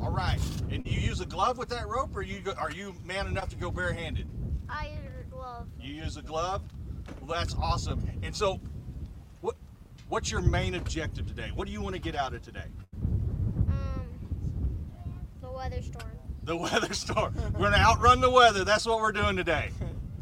All 0.00 0.12
right. 0.12 0.38
And 0.70 0.84
do 0.84 0.90
you 0.90 1.00
use 1.00 1.20
a 1.20 1.26
glove 1.26 1.58
with 1.58 1.68
that 1.70 1.88
rope, 1.88 2.14
or 2.14 2.22
you 2.22 2.40
go, 2.40 2.52
are 2.52 2.70
you 2.70 2.94
man 3.04 3.26
enough 3.26 3.48
to 3.50 3.56
go 3.56 3.70
barehanded? 3.70 4.28
I 4.68 4.88
use 4.88 5.12
a 5.20 5.30
glove. 5.30 5.66
You 5.80 5.94
use 5.94 6.16
a 6.16 6.22
glove. 6.22 6.62
Well, 7.20 7.38
that's 7.38 7.54
awesome. 7.54 8.06
And 8.22 8.34
so, 8.34 8.60
what's 10.08 10.30
your 10.30 10.40
main 10.40 10.74
objective 10.74 11.26
today? 11.26 11.50
What 11.54 11.66
do 11.66 11.72
you 11.72 11.80
want 11.80 11.94
to 11.94 12.00
get 12.00 12.16
out 12.16 12.34
of 12.34 12.42
today? 12.42 12.66
Um, 13.68 14.08
the 15.40 15.50
weather 15.50 15.82
storm. 15.82 16.10
The 16.44 16.56
weather 16.64 16.92
storm. 16.94 17.34
We're 17.54 17.70
gonna 17.70 17.76
outrun 17.76 18.20
the 18.20 18.30
weather. 18.30 18.64
That's 18.64 18.86
what 18.86 19.00
we're 19.00 19.12
doing 19.12 19.36
today. 19.36 19.70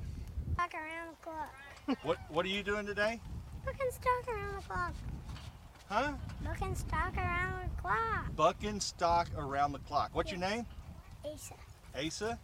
Back 0.57 0.75
around 0.75 1.09
the 1.11 1.17
clock. 1.23 1.99
What 2.03 2.19
What 2.29 2.45
are 2.47 2.51
you 2.51 2.63
doing 2.63 2.87
today? 2.87 3.21
Bucking 3.65 3.91
stock 3.91 4.35
around 4.35 4.57
the 4.57 4.63
clock. 4.63 4.95
Huh? 5.89 6.13
Bucking 6.43 6.75
stock 6.75 7.17
around 7.17 7.63
the 7.65 7.81
clock. 7.83 8.35
Bucking 8.35 8.81
stock 8.81 9.29
around 9.37 9.73
the 9.73 9.79
clock. 9.81 10.11
What's 10.15 10.31
your 10.31 10.41
name? 10.41 10.67
Asa. 11.25 11.55
Asa. 11.95 12.39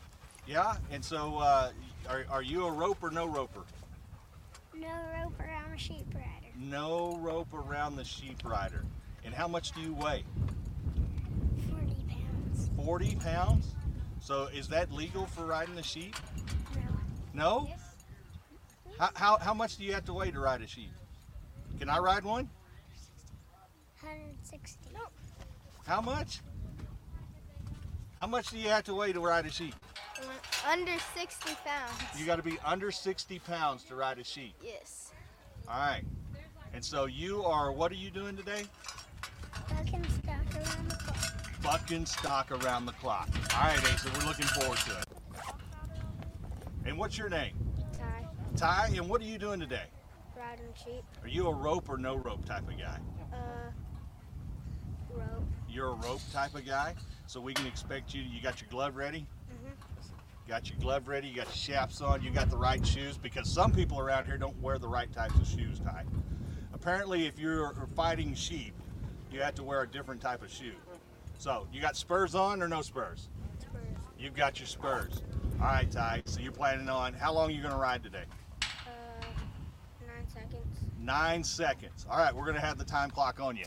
Yeah. 0.46 0.76
And 0.90 1.04
so, 1.04 1.38
uh, 1.38 1.70
are 2.08 2.24
are 2.30 2.42
you 2.42 2.66
a 2.66 2.72
roper? 2.72 3.08
or 3.08 3.10
no 3.10 3.26
roper? 3.26 3.62
No 4.74 4.88
roper. 5.16 5.50
I'm 5.50 5.72
a 5.72 5.78
sheep 5.78 6.06
rider. 6.14 6.37
No 6.58 7.16
rope 7.20 7.54
around 7.54 7.96
the 7.96 8.04
sheep 8.04 8.42
rider. 8.44 8.84
And 9.24 9.32
how 9.32 9.46
much 9.46 9.72
do 9.72 9.80
you 9.80 9.94
weigh? 9.94 10.24
40 11.70 11.94
pounds. 12.08 12.70
40 12.84 13.14
pounds. 13.16 13.66
So 14.20 14.48
is 14.52 14.68
that 14.68 14.92
legal 14.92 15.26
for 15.26 15.44
riding 15.44 15.76
the 15.76 15.82
sheep? 15.82 16.16
No. 17.32 17.68
No. 17.68 17.70
How, 18.98 19.10
how, 19.14 19.38
how 19.38 19.54
much 19.54 19.76
do 19.76 19.84
you 19.84 19.92
have 19.94 20.04
to 20.06 20.12
weigh 20.12 20.32
to 20.32 20.40
ride 20.40 20.60
a 20.60 20.66
sheep? 20.66 20.90
Can 21.78 21.88
I 21.88 21.98
ride 21.98 22.24
one? 22.24 22.48
160. 24.00 24.92
No. 24.92 25.00
How 25.86 26.00
much? 26.00 26.40
How 28.20 28.26
much 28.26 28.50
do 28.50 28.58
you 28.58 28.68
have 28.68 28.84
to 28.84 28.94
weigh 28.94 29.12
to 29.12 29.20
ride 29.20 29.46
a 29.46 29.50
sheep? 29.50 29.74
Under 30.68 30.98
60 31.14 31.56
pounds. 31.64 32.18
You 32.18 32.26
got 32.26 32.36
to 32.36 32.42
be 32.42 32.58
under 32.64 32.90
60 32.90 33.38
pounds 33.40 33.84
to 33.84 33.94
ride 33.94 34.18
a 34.18 34.24
sheep. 34.24 34.54
Yes. 34.60 35.12
All 35.68 35.78
right. 35.78 36.02
And 36.74 36.84
so 36.84 37.06
you 37.06 37.42
are, 37.44 37.72
what 37.72 37.90
are 37.90 37.96
you 37.96 38.10
doing 38.10 38.36
today? 38.36 38.64
Bucking 39.68 40.04
stock 40.04 40.54
around 40.54 40.88
the 40.88 40.96
clock. 40.96 41.62
Bucking 41.62 42.06
stock 42.06 42.52
around 42.52 42.86
the 42.86 42.92
clock. 42.92 43.28
All 43.54 43.62
right, 43.62 43.78
Asa, 43.92 44.08
we're 44.18 44.26
looking 44.26 44.46
forward 44.46 44.78
to 44.78 44.92
it. 44.98 45.04
And 46.86 46.96
what's 46.96 47.18
your 47.18 47.28
name? 47.28 47.54
Tie. 47.98 48.26
Ty, 48.56 48.90
and 48.96 49.08
what 49.08 49.20
are 49.20 49.24
you 49.24 49.38
doing 49.38 49.60
today? 49.60 49.84
Riding 50.36 50.72
sheep. 50.74 51.02
Are 51.22 51.28
you 51.28 51.48
a 51.48 51.54
rope 51.54 51.88
or 51.88 51.98
no 51.98 52.16
rope 52.16 52.44
type 52.44 52.68
of 52.68 52.78
guy? 52.78 52.98
Uh, 53.32 53.70
rope. 55.10 55.44
You're 55.68 55.88
a 55.88 55.94
rope 55.94 56.20
type 56.32 56.54
of 56.54 56.64
guy, 56.64 56.94
so 57.26 57.40
we 57.40 57.52
can 57.54 57.66
expect 57.66 58.14
you. 58.14 58.22
You 58.22 58.40
got 58.40 58.60
your 58.60 58.70
glove 58.70 58.96
ready. 58.96 59.26
Mhm. 59.50 59.72
Got 60.46 60.70
your 60.70 60.78
glove 60.78 61.08
ready. 61.08 61.28
You 61.28 61.34
got 61.36 61.46
your 61.46 61.76
chaps 61.76 62.00
on. 62.00 62.22
You 62.22 62.30
got 62.30 62.50
the 62.50 62.56
right 62.56 62.86
shoes 62.86 63.18
because 63.18 63.52
some 63.52 63.72
people 63.72 63.98
around 63.98 64.26
here 64.26 64.38
don't 64.38 64.58
wear 64.62 64.78
the 64.78 64.88
right 64.88 65.12
types 65.12 65.34
of 65.34 65.46
shoes. 65.46 65.80
Ty. 65.80 66.04
Apparently, 66.88 67.26
if 67.26 67.38
you're 67.38 67.74
fighting 67.94 68.34
sheep, 68.34 68.72
you 69.30 69.42
have 69.42 69.54
to 69.56 69.62
wear 69.62 69.82
a 69.82 69.86
different 69.86 70.22
type 70.22 70.42
of 70.42 70.50
shoe. 70.50 70.72
So 71.36 71.66
you 71.70 71.82
got 71.82 71.98
spurs 71.98 72.34
on 72.34 72.62
or 72.62 72.66
no 72.66 72.80
spurs? 72.80 73.28
Spurs. 73.60 73.82
You've 74.18 74.34
got 74.34 74.58
your 74.58 74.66
spurs. 74.66 75.20
All 75.60 75.66
right, 75.66 75.90
Ty. 75.90 76.22
So 76.24 76.40
you're 76.40 76.50
planning 76.50 76.88
on 76.88 77.12
how 77.12 77.34
long 77.34 77.50
are 77.50 77.52
you 77.52 77.60
going 77.60 77.74
to 77.74 77.78
ride 77.78 78.02
today? 78.02 78.22
Uh, 78.62 78.66
nine 80.06 80.26
seconds. 80.32 80.78
Nine 80.98 81.44
seconds. 81.44 82.06
All 82.08 82.16
right, 82.16 82.34
we're 82.34 82.44
going 82.44 82.54
to 82.54 82.62
have 82.62 82.78
the 82.78 82.86
time 82.86 83.10
clock 83.10 83.38
on 83.38 83.54
you. 83.54 83.66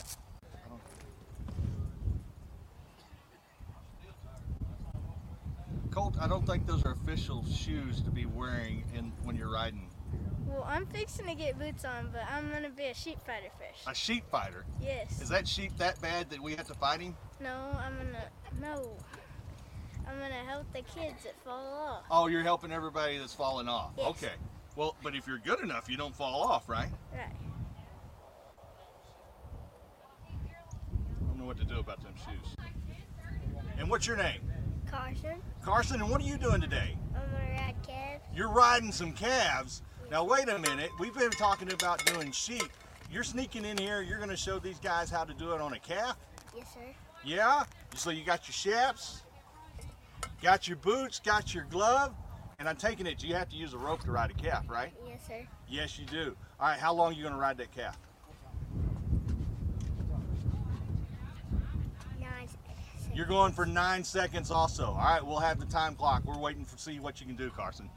Colt, 5.92 6.16
I 6.20 6.26
don't 6.26 6.44
think 6.44 6.66
those 6.66 6.84
are 6.84 6.90
official 7.04 7.46
shoes 7.46 8.00
to 8.00 8.10
be 8.10 8.26
wearing 8.26 8.82
in 8.92 9.12
when 9.22 9.36
you're 9.36 9.52
riding 9.52 9.91
Well, 10.52 10.66
I'm 10.68 10.84
fixing 10.86 11.26
to 11.26 11.34
get 11.34 11.58
boots 11.58 11.84
on, 11.84 12.10
but 12.12 12.22
I'm 12.30 12.50
gonna 12.50 12.68
be 12.68 12.84
a 12.84 12.94
sheep 12.94 13.18
fighter 13.26 13.48
fish. 13.58 13.82
a 13.86 13.94
sheep 13.94 14.24
fighter. 14.30 14.64
Yes. 14.80 15.22
Is 15.22 15.30
that 15.30 15.48
sheep 15.48 15.76
that 15.78 16.00
bad 16.02 16.28
that 16.30 16.40
we 16.40 16.54
have 16.56 16.66
to 16.68 16.74
fight 16.74 17.00
him? 17.00 17.16
No, 17.40 17.70
I'm 17.78 17.96
gonna. 17.96 18.24
No. 18.60 18.96
I'm 20.06 20.18
gonna 20.18 20.44
help 20.46 20.70
the 20.72 20.82
kids 20.82 21.24
that 21.24 21.42
fall 21.44 21.72
off. 21.72 22.04
Oh, 22.10 22.26
you're 22.26 22.42
helping 22.42 22.70
everybody 22.70 23.16
that's 23.18 23.32
falling 23.32 23.68
off. 23.68 23.92
Yes. 23.96 24.06
Okay. 24.08 24.32
Well, 24.76 24.94
but 25.02 25.14
if 25.14 25.26
you're 25.26 25.38
good 25.38 25.60
enough, 25.60 25.88
you 25.88 25.96
don't 25.96 26.14
fall 26.14 26.42
off, 26.42 26.68
right? 26.68 26.90
Right. 27.12 27.32
I 30.28 31.26
don't 31.26 31.38
know 31.38 31.44
what 31.46 31.56
to 31.58 31.64
do 31.64 31.78
about 31.78 32.02
them 32.02 32.14
shoes. 32.16 32.56
And 33.78 33.88
what's 33.88 34.06
your 34.06 34.16
name? 34.16 34.40
Carson. 34.90 35.40
Carson, 35.62 36.00
and 36.02 36.10
what 36.10 36.20
are 36.20 36.24
you 36.24 36.36
doing 36.36 36.60
today? 36.60 36.98
I'm 37.14 37.22
gonna 37.30 37.54
ride 37.54 37.76
calves. 37.86 38.22
You're 38.34 38.50
riding 38.50 38.92
some 38.92 39.12
calves. 39.12 39.82
Now 40.12 40.24
wait 40.24 40.46
a 40.50 40.58
minute. 40.58 40.90
We've 41.00 41.14
been 41.14 41.30
talking 41.30 41.72
about 41.72 42.04
doing 42.04 42.32
sheep. 42.32 42.70
You're 43.10 43.24
sneaking 43.24 43.64
in 43.64 43.78
here. 43.78 44.02
You're 44.02 44.18
going 44.18 44.28
to 44.28 44.36
show 44.36 44.58
these 44.58 44.78
guys 44.78 45.08
how 45.08 45.24
to 45.24 45.32
do 45.32 45.54
it 45.54 45.60
on 45.62 45.72
a 45.72 45.78
calf. 45.78 46.18
Yes, 46.54 46.66
sir. 46.74 46.80
Yeah. 47.24 47.64
So 47.94 48.10
you 48.10 48.22
got 48.22 48.46
your 48.46 48.52
chaps, 48.74 49.22
got 50.42 50.68
your 50.68 50.76
boots, 50.76 51.18
got 51.18 51.54
your 51.54 51.64
glove, 51.64 52.14
and 52.58 52.68
I'm 52.68 52.76
taking 52.76 53.06
it 53.06 53.24
you 53.24 53.34
have 53.34 53.48
to 53.48 53.56
use 53.56 53.72
a 53.72 53.78
rope 53.78 54.02
to 54.02 54.10
ride 54.10 54.30
a 54.30 54.34
calf, 54.34 54.68
right? 54.68 54.92
Yes, 55.08 55.20
sir. 55.26 55.46
Yes, 55.66 55.98
you 55.98 56.04
do. 56.04 56.36
All 56.60 56.68
right. 56.68 56.78
How 56.78 56.92
long 56.92 57.12
are 57.12 57.16
you 57.16 57.22
going 57.22 57.34
to 57.34 57.40
ride 57.40 57.56
that 57.56 57.74
calf? 57.74 57.96
Nine. 62.20 62.48
You're 63.14 63.24
going 63.24 63.54
for 63.54 63.64
nine 63.64 64.04
seconds 64.04 64.50
also. 64.50 64.88
All 64.88 64.96
right. 64.96 65.26
We'll 65.26 65.38
have 65.38 65.58
the 65.58 65.64
time 65.64 65.94
clock. 65.94 66.22
We're 66.26 66.36
waiting 66.36 66.66
to 66.66 66.78
see 66.78 67.00
what 67.00 67.18
you 67.18 67.26
can 67.26 67.36
do, 67.36 67.48
Carson. 67.48 67.88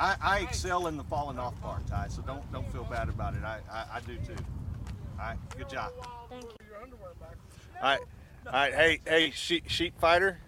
I 0.00 0.16
I, 0.22 0.38
excel 0.40 0.86
in 0.86 0.96
the 0.96 1.04
falling 1.04 1.38
off 1.38 1.60
part, 1.60 1.86
Ty. 1.86 2.06
So 2.08 2.22
don't 2.22 2.50
don't 2.52 2.70
feel 2.72 2.84
bad 2.84 3.08
about 3.10 3.34
it. 3.34 3.44
I 3.44 3.58
I, 3.70 3.84
I 3.96 4.00
do 4.00 4.16
too. 4.16 4.34
All 5.18 5.26
right, 5.26 5.36
good 5.56 5.68
job. 5.68 5.92
Thank 6.30 6.44
you. 6.44 6.50
All 7.82 7.88
right, 7.88 8.00
all 8.46 8.52
right. 8.52 8.74
Hey, 8.74 9.00
hey, 9.06 9.30
sheep, 9.30 9.68
sheep 9.68 9.98
fighter. 10.00 10.38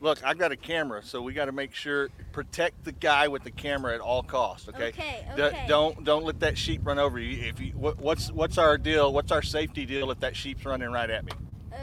Look, 0.00 0.24
I 0.24 0.32
got 0.32 0.50
a 0.50 0.56
camera, 0.56 1.02
so 1.02 1.20
we 1.20 1.34
got 1.34 1.44
to 1.46 1.52
make 1.52 1.74
sure 1.74 2.08
protect 2.32 2.84
the 2.84 2.92
guy 2.92 3.28
with 3.28 3.44
the 3.44 3.50
camera 3.50 3.94
at 3.94 4.00
all 4.00 4.22
costs. 4.22 4.68
Okay. 4.68 4.88
Okay, 4.88 5.26
D- 5.36 5.42
okay. 5.42 5.64
don't 5.68 6.02
don't 6.04 6.24
let 6.24 6.40
that 6.40 6.56
sheep 6.56 6.80
run 6.84 6.98
over 6.98 7.18
you. 7.18 7.44
If 7.44 7.60
you 7.60 7.72
what, 7.72 7.98
what's 7.98 8.32
what's 8.32 8.56
our 8.56 8.78
deal? 8.78 9.12
What's 9.12 9.30
our 9.30 9.42
safety 9.42 9.84
deal 9.84 10.10
if 10.10 10.20
that 10.20 10.34
sheep's 10.36 10.64
running 10.64 10.90
right 10.90 11.10
at 11.10 11.24
me? 11.24 11.32
Uh, 11.70 11.76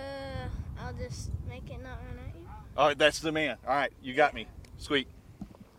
I'll 0.80 0.94
just 0.94 1.30
make 1.48 1.70
it 1.70 1.84
not 1.84 2.00
run 2.08 2.26
at 2.28 2.36
you. 2.36 2.48
All 2.76 2.88
right, 2.88 2.98
that's 2.98 3.20
the 3.20 3.32
man. 3.32 3.58
All 3.68 3.76
right, 3.76 3.94
you 4.02 4.16
got 4.16 4.34
me. 4.34 4.48
Sweet. 4.78 5.08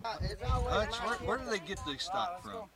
Hutch, 0.04 0.96
where, 0.96 1.16
where 1.28 1.38
do 1.38 1.50
they 1.50 1.58
get 1.58 1.78
this 1.86 2.02
stock 2.04 2.42
from? 2.42 2.68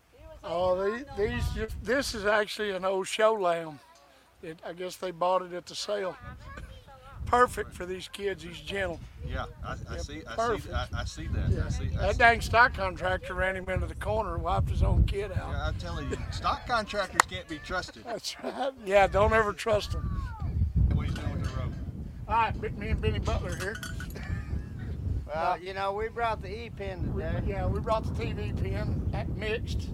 Oh, 0.44 0.90
these, 1.16 1.44
these 1.54 1.68
this 1.82 2.14
is 2.14 2.26
actually 2.26 2.70
an 2.70 2.84
old 2.84 3.06
show 3.06 3.32
lamb. 3.32 3.78
It, 4.42 4.58
I 4.66 4.72
guess 4.72 4.96
they 4.96 5.12
bought 5.12 5.42
it 5.42 5.52
at 5.52 5.66
the 5.66 5.74
sale. 5.74 6.16
Perfect 7.26 7.72
for 7.72 7.86
these 7.86 8.08
kids. 8.08 8.42
He's 8.42 8.58
gentle. 8.60 8.98
Yeah, 9.24 9.44
I, 9.64 9.76
I 9.88 9.96
see. 9.98 10.22
I 10.26 10.30
see. 10.32 10.36
perfect. 10.36 10.74
I, 10.74 10.86
I 10.98 11.04
see 11.04 11.26
that. 11.28 11.64
I 11.64 11.68
see. 11.68 11.84
I 11.94 11.96
That 12.06 12.12
see. 12.12 12.18
dang 12.18 12.40
stock 12.40 12.74
contractor 12.74 13.34
ran 13.34 13.54
him 13.56 13.68
into 13.68 13.86
the 13.86 13.94
corner 13.94 14.34
and 14.34 14.42
wiped 14.42 14.68
his 14.68 14.82
own 14.82 15.04
kid 15.04 15.30
out. 15.30 15.36
Yeah, 15.52 15.66
I'm 15.68 15.74
telling 15.76 16.10
you, 16.10 16.18
stock 16.32 16.66
contractors 16.66 17.22
can't 17.30 17.46
be 17.46 17.58
trusted. 17.58 18.02
That's 18.04 18.36
right. 18.42 18.72
Yeah, 18.84 19.06
don't 19.06 19.32
ever 19.32 19.52
trust 19.52 19.92
them. 19.92 20.02
What 20.94 21.06
he's 21.06 21.14
doing 21.14 21.32
with 21.40 21.44
the 21.50 21.56
rope. 21.60 21.72
All 22.28 22.34
right, 22.34 22.78
me 22.78 22.88
and 22.88 23.00
Benny 23.00 23.20
Butler 23.20 23.54
here. 23.56 23.76
Uh, 25.32 25.56
well, 25.56 25.60
you 25.60 25.72
know, 25.72 25.92
we 25.92 26.08
brought 26.08 26.42
the 26.42 26.64
E-pin 26.66 27.14
We, 27.14 27.22
today. 27.22 27.42
yeah, 27.46 27.66
we 27.66 27.80
brought 27.80 28.04
the 28.04 28.10
TV 28.22 28.60
pin 28.62 29.06
that 29.12 29.28
mixed. 29.30 29.88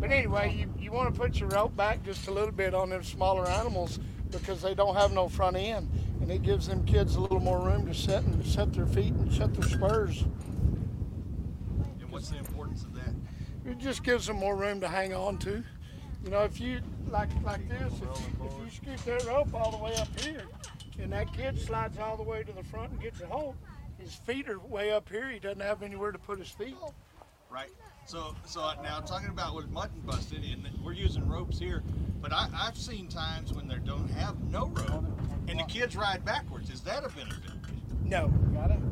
But 0.00 0.10
anyway, 0.12 0.54
you, 0.56 0.72
you 0.78 0.92
want 0.92 1.12
to 1.12 1.20
put 1.20 1.40
your 1.40 1.48
rope 1.48 1.76
back 1.76 2.04
just 2.04 2.28
a 2.28 2.30
little 2.30 2.52
bit 2.52 2.74
on 2.74 2.90
them 2.90 3.02
smaller 3.02 3.48
animals 3.48 3.98
because 4.30 4.62
they 4.62 4.74
don't 4.74 4.94
have 4.94 5.12
no 5.12 5.28
front 5.28 5.56
end. 5.56 5.90
And 6.20 6.30
it 6.30 6.42
gives 6.42 6.68
them 6.68 6.84
kids 6.84 7.16
a 7.16 7.20
little 7.20 7.40
more 7.40 7.60
room 7.60 7.86
to 7.86 7.94
set 7.94 8.22
and 8.22 8.44
set 8.46 8.72
their 8.72 8.86
feet 8.86 9.12
and 9.14 9.32
set 9.32 9.52
their 9.54 9.68
spurs. 9.68 10.22
And 12.00 12.10
what's 12.10 12.28
the 12.30 12.38
importance 12.38 12.82
of 12.84 12.94
that? 12.94 13.14
It 13.68 13.78
just 13.78 14.04
gives 14.04 14.26
them 14.26 14.36
more 14.36 14.56
room 14.56 14.80
to 14.80 14.88
hang 14.88 15.12
on 15.12 15.38
to. 15.38 15.64
You 16.24 16.30
know, 16.30 16.42
if 16.44 16.60
you 16.60 16.80
like 17.10 17.30
like 17.42 17.68
this, 17.68 17.92
if, 17.92 18.44
if 18.46 18.52
you 18.64 18.70
scoop 18.70 19.04
that 19.04 19.24
rope 19.26 19.52
all 19.54 19.70
the 19.70 19.76
way 19.82 19.94
up 19.96 20.08
here, 20.20 20.44
and 21.00 21.12
that 21.12 21.32
kid 21.34 21.58
slides 21.60 21.98
all 21.98 22.16
the 22.16 22.22
way 22.22 22.42
to 22.42 22.52
the 22.52 22.62
front 22.64 22.92
and 22.92 23.00
gets 23.00 23.20
it 23.20 23.26
home, 23.26 23.54
his 24.04 24.14
feet 24.14 24.48
are 24.48 24.58
way 24.58 24.92
up 24.92 25.08
here. 25.08 25.30
He 25.30 25.38
doesn't 25.38 25.60
have 25.62 25.82
anywhere 25.82 26.12
to 26.12 26.18
put 26.18 26.38
his 26.38 26.48
feet. 26.50 26.76
Right. 27.50 27.70
So, 28.06 28.36
so 28.44 28.70
now 28.82 29.00
talking 29.00 29.28
about 29.30 29.54
with 29.54 29.70
mutton 29.70 30.00
busting, 30.04 30.44
and 30.44 30.68
we're 30.84 30.92
using 30.92 31.26
ropes 31.26 31.58
here, 31.58 31.82
but 32.20 32.32
I, 32.32 32.48
I've 32.54 32.76
seen 32.76 33.08
times 33.08 33.54
when 33.54 33.66
they 33.66 33.76
don't 33.76 34.08
have 34.10 34.38
no 34.50 34.66
rope, 34.66 35.06
and 35.48 35.58
the 35.58 35.64
kids 35.64 35.96
ride 35.96 36.22
backwards. 36.24 36.68
Is 36.70 36.82
that 36.82 37.04
a 37.04 37.08
benefit? 37.08 37.50
No, 38.04 38.26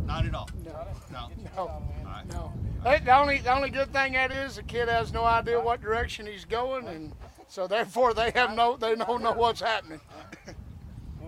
Not 0.06 0.24
at 0.24 0.34
all. 0.34 0.48
no, 0.64 0.86
No. 1.12 1.30
no. 1.54 1.82
Right. 2.04 2.24
No. 2.32 2.52
The 2.82 3.14
only 3.16 3.38
the 3.38 3.54
only 3.54 3.68
good 3.68 3.92
thing 3.92 4.14
that 4.14 4.32
is 4.32 4.56
the 4.56 4.62
kid 4.62 4.88
has 4.88 5.12
no 5.12 5.24
idea 5.24 5.60
what 5.60 5.82
direction 5.82 6.24
he's 6.26 6.46
going, 6.46 6.88
and 6.88 7.12
so 7.46 7.66
therefore 7.66 8.14
they 8.14 8.30
have 8.30 8.54
no 8.56 8.76
they 8.78 8.94
don't 8.94 9.22
know 9.22 9.32
what's 9.32 9.60
happening. 9.60 10.00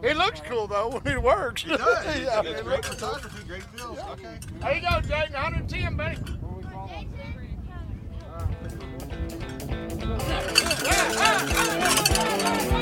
It 0.05 0.19
looks 0.19 0.41
cool 0.41 0.67
though 0.67 0.91
when 0.91 1.15
it 1.17 1.23
works. 1.23 1.65
It 1.65 1.79
does. 1.79 2.05
Yeah, 2.21 2.41
it's 2.41 2.61
it 2.61 2.65
great 2.65 2.85
photography, 2.85 3.43
great 3.49 3.63
feels. 3.63 3.99
Okay. 3.99 4.39
There 4.61 4.75
you 4.75 4.83
go, 4.83 5.01
Jake. 5.01 5.33
110, 5.33 5.97
buddy. 5.97 6.19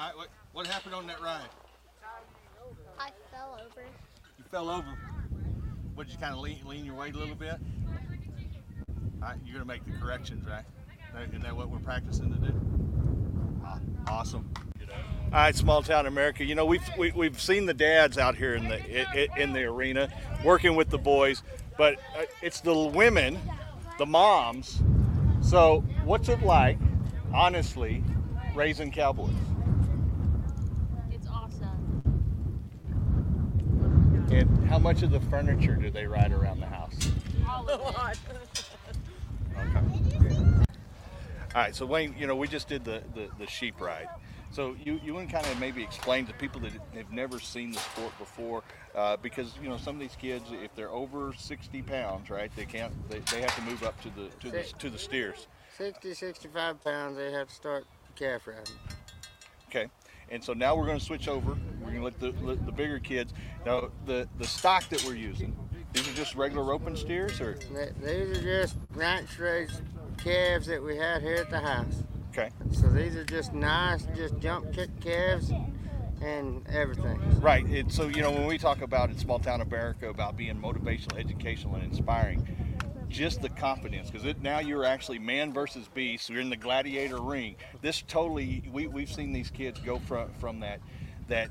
All 0.00 0.06
right. 0.06 0.16
What, 0.16 0.28
what 0.52 0.66
happened 0.66 0.94
on 0.94 1.06
that 1.08 1.20
ride? 1.20 1.48
I 2.98 3.10
fell 3.30 3.54
over. 3.54 3.82
You 4.38 4.44
fell 4.50 4.70
over. 4.70 4.98
What 5.94 6.06
did 6.06 6.14
you 6.14 6.18
kind 6.18 6.34
of 6.34 6.40
lean, 6.40 6.60
lean 6.64 6.84
your 6.84 6.94
weight 6.94 7.14
a 7.14 7.18
little 7.18 7.34
bit? 7.34 7.56
All 9.22 9.28
right, 9.28 9.36
you're 9.44 9.54
gonna 9.54 9.66
make 9.66 9.84
the 9.84 9.92
corrections, 10.00 10.46
right? 10.48 10.64
Isn't 11.28 11.42
that 11.42 11.54
what 11.54 11.68
we're 11.68 11.80
practicing 11.80 12.32
to 12.32 12.38
do? 12.38 12.54
Awesome. 14.06 14.50
All 15.32 15.38
right, 15.38 15.54
small 15.54 15.82
town 15.82 16.06
America. 16.06 16.44
You 16.44 16.56
know, 16.56 16.64
we've 16.64 16.82
we, 16.98 17.12
we've 17.12 17.40
seen 17.40 17.66
the 17.66 17.74
dads 17.74 18.18
out 18.18 18.34
here 18.36 18.54
in 18.54 18.68
the 18.68 18.76
i- 18.78 19.06
i- 19.14 19.38
in 19.40 19.52
the 19.52 19.62
arena 19.64 20.08
working 20.44 20.74
with 20.74 20.90
the 20.90 20.98
boys, 20.98 21.42
but 21.78 21.94
uh, 22.18 22.22
it's 22.42 22.60
the 22.60 22.74
women, 22.76 23.38
the 23.98 24.06
moms. 24.06 24.82
So, 25.40 25.80
what's 26.04 26.28
it 26.28 26.42
like, 26.42 26.78
honestly, 27.32 28.02
raising 28.56 28.90
cowboys? 28.90 29.30
It's 31.12 31.28
awesome. 31.28 32.02
And 34.32 34.68
how 34.68 34.78
much 34.78 35.02
of 35.02 35.12
the 35.12 35.20
furniture 35.20 35.76
do 35.76 35.90
they 35.90 36.06
ride 36.06 36.32
around 36.32 36.58
the 36.60 36.66
house? 36.66 36.94
All 37.48 37.68
of 37.68 37.80
it. 38.10 38.20
Okay. 39.58 40.34
All 41.54 41.62
right, 41.62 41.74
so 41.74 41.84
Wayne, 41.84 42.14
you 42.16 42.26
know, 42.26 42.36
we 42.36 42.46
just 42.48 42.68
did 42.68 42.84
the, 42.84 43.02
the, 43.14 43.28
the 43.38 43.46
sheep 43.46 43.80
ride. 43.80 44.06
So 44.52 44.74
you, 44.84 45.00
you 45.04 45.14
want 45.14 45.30
kind 45.30 45.46
of 45.46 45.60
maybe 45.60 45.82
explain 45.82 46.26
to 46.26 46.32
people 46.34 46.60
that 46.62 46.72
have 46.94 47.12
never 47.12 47.38
seen 47.38 47.70
the 47.70 47.78
sport 47.78 48.12
before, 48.18 48.62
uh, 48.96 49.16
because 49.16 49.54
you 49.62 49.68
know 49.68 49.76
some 49.76 49.94
of 49.94 50.00
these 50.00 50.16
kids, 50.16 50.44
if 50.50 50.74
they're 50.74 50.90
over 50.90 51.32
60 51.32 51.82
pounds, 51.82 52.30
right, 52.30 52.50
they 52.56 52.64
can't, 52.64 52.92
they, 53.08 53.20
they 53.32 53.40
have 53.40 53.54
to 53.54 53.62
move 53.62 53.84
up 53.84 54.00
to 54.02 54.10
the 54.10 54.28
to 54.40 54.50
the, 54.50 54.62
to 54.78 54.90
the 54.90 54.98
steers. 54.98 55.46
60, 55.78 56.14
65 56.14 56.82
pounds, 56.82 57.16
they 57.16 57.30
have 57.30 57.48
to 57.48 57.54
start 57.54 57.86
calf 58.16 58.46
riding. 58.48 58.74
Okay, 59.68 59.88
and 60.30 60.42
so 60.42 60.52
now 60.52 60.74
we're 60.74 60.86
going 60.86 60.98
to 60.98 61.04
switch 61.04 61.28
over. 61.28 61.56
We're 61.80 61.92
going 61.92 61.98
to 61.98 62.04
let 62.04 62.18
the 62.18 62.32
let 62.44 62.66
the 62.66 62.72
bigger 62.72 62.98
kids. 62.98 63.32
Now 63.64 63.90
the 64.04 64.28
the 64.38 64.46
stock 64.46 64.88
that 64.88 65.04
we're 65.04 65.14
using, 65.14 65.56
these 65.92 66.08
are 66.08 66.14
just 66.14 66.34
regular 66.34 66.64
roping 66.64 66.96
steers, 66.96 67.40
or 67.40 67.56
These 68.02 68.38
are 68.38 68.42
just 68.42 68.76
ranch 68.94 69.38
raised 69.38 69.80
calves 70.18 70.66
that 70.66 70.82
we 70.82 70.96
had 70.96 71.22
here 71.22 71.36
at 71.36 71.50
the 71.50 71.60
house. 71.60 72.02
Okay, 72.30 72.50
So 72.72 72.88
these 72.88 73.16
are 73.16 73.24
just 73.24 73.52
nice, 73.52 74.06
just 74.14 74.38
jump 74.38 74.72
kick 74.72 74.90
calves 75.00 75.52
and 76.22 76.66
everything. 76.68 77.18
right? 77.40 77.64
And 77.64 77.92
so 77.92 78.08
you 78.08 78.22
know 78.22 78.30
when 78.30 78.46
we 78.46 78.58
talk 78.58 78.82
about 78.82 79.10
in 79.10 79.18
small 79.18 79.38
town 79.38 79.60
America 79.60 80.08
about 80.08 80.36
being 80.36 80.56
motivational, 80.56 81.18
educational, 81.18 81.74
and 81.76 81.84
inspiring. 81.84 82.46
Just 83.08 83.42
the 83.42 83.48
confidence, 83.48 84.08
because 84.08 84.36
now 84.40 84.60
you're 84.60 84.84
actually 84.84 85.18
man 85.18 85.52
versus 85.52 85.88
beast. 85.92 86.30
You're 86.30 86.40
in 86.40 86.48
the 86.48 86.56
gladiator 86.56 87.20
ring. 87.20 87.56
This 87.82 88.02
totally, 88.06 88.62
we, 88.72 88.86
we've 88.86 89.10
seen 89.10 89.32
these 89.32 89.50
kids 89.50 89.80
go 89.80 89.98
from 89.98 90.32
from 90.34 90.60
that 90.60 90.78
that 91.26 91.50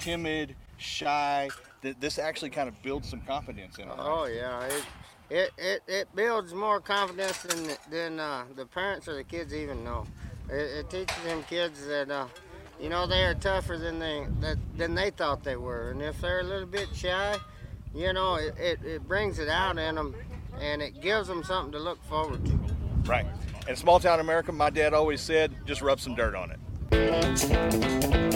timid, 0.00 0.56
shy. 0.78 1.48
Th- 1.82 1.94
this 2.00 2.18
actually 2.18 2.50
kind 2.50 2.68
of 2.68 2.82
builds 2.82 3.08
some 3.08 3.20
confidence 3.20 3.78
in 3.78 3.86
them. 3.86 3.98
Oh 4.00 4.24
yeah, 4.24 4.64
it 4.64 4.84
it, 5.30 5.52
it, 5.56 5.82
it 5.86 6.14
builds 6.14 6.52
more 6.52 6.80
confidence 6.80 7.42
than 7.42 7.70
than 7.90 8.20
uh, 8.20 8.44
the 8.56 8.66
parents 8.66 9.08
or 9.08 9.14
the 9.14 9.24
kids 9.24 9.54
even 9.54 9.84
know. 9.84 10.06
It, 10.48 10.54
it 10.54 10.90
teaches 10.90 11.22
them 11.24 11.42
kids 11.44 11.86
that 11.86 12.10
uh, 12.10 12.26
you 12.80 12.88
know 12.88 13.06
they 13.06 13.24
are 13.24 13.34
tougher 13.34 13.78
than 13.78 13.98
they 13.98 14.26
that, 14.40 14.58
than 14.76 14.94
they 14.94 15.10
thought 15.10 15.44
they 15.44 15.56
were, 15.56 15.90
and 15.90 16.02
if 16.02 16.20
they're 16.20 16.40
a 16.40 16.44
little 16.44 16.66
bit 16.66 16.88
shy, 16.94 17.36
you 17.94 18.12
know 18.12 18.34
it, 18.34 18.54
it, 18.58 18.84
it 18.84 19.08
brings 19.08 19.38
it 19.38 19.48
out 19.48 19.78
in 19.78 19.94
them, 19.94 20.14
and 20.60 20.82
it 20.82 21.00
gives 21.00 21.28
them 21.28 21.44
something 21.44 21.72
to 21.72 21.78
look 21.78 22.02
forward 22.04 22.44
to. 22.46 22.58
Right. 23.04 23.26
In 23.68 23.76
small 23.76 24.00
town 24.00 24.20
America, 24.20 24.52
my 24.52 24.70
dad 24.70 24.94
always 24.94 25.20
said, 25.20 25.54
just 25.64 25.80
rub 25.80 26.00
some 26.00 26.14
dirt 26.14 26.34
on 26.34 26.50
it. 26.50 28.29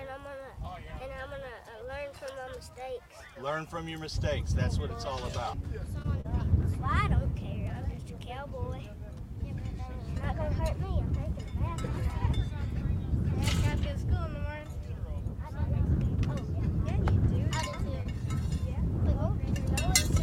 And 0.00 0.08
I'm 0.10 0.22
gonna 0.22 0.52
and 1.02 1.10
I'm 1.22 1.30
gonna 1.30 1.44
uh, 1.44 1.88
learn 1.88 2.12
from 2.12 2.30
my 2.36 2.48
mistakes. 2.54 3.14
Learn 3.40 3.66
from 3.66 3.88
your 3.88 3.98
mistakes. 3.98 4.52
That's 4.52 4.78
what 4.78 4.90
it's 4.90 5.04
all 5.04 5.22
about. 5.24 5.56
Well, 6.80 6.90
I 6.90 7.08
don't 7.08 7.34
care. 7.36 7.74
I'm 7.76 7.90
just 7.96 8.10
a 8.10 8.14
cowboy. 8.26 8.80
It's 9.44 10.22
not 10.22 10.36
gonna 10.36 10.52
hurt 10.54 10.78
me. 10.80 11.00
I'm 11.00 11.14
taking 11.14 11.32
a 11.38 11.60
bath. 11.60 11.84
I 13.38 13.68
got 13.68 13.76
to 13.78 13.82
go 13.84 13.92
to 13.92 13.98
school 13.98 14.24
in 14.26 14.32
the 14.34 14.40
morning. 14.40 14.68
I 15.40 15.50
don't 15.50 15.68
know. 15.70 15.82
Oh, 16.30 16.36
yeah. 16.54 16.92
Yeah, 16.92 16.96
you 16.98 17.18
do. 17.20 17.40
I 17.52 17.62
do 17.62 17.70
too. 17.84 18.02
Yeah. 18.66 18.82
Oh, 19.20 19.32
no, 19.78 19.90
it's 19.90 20.18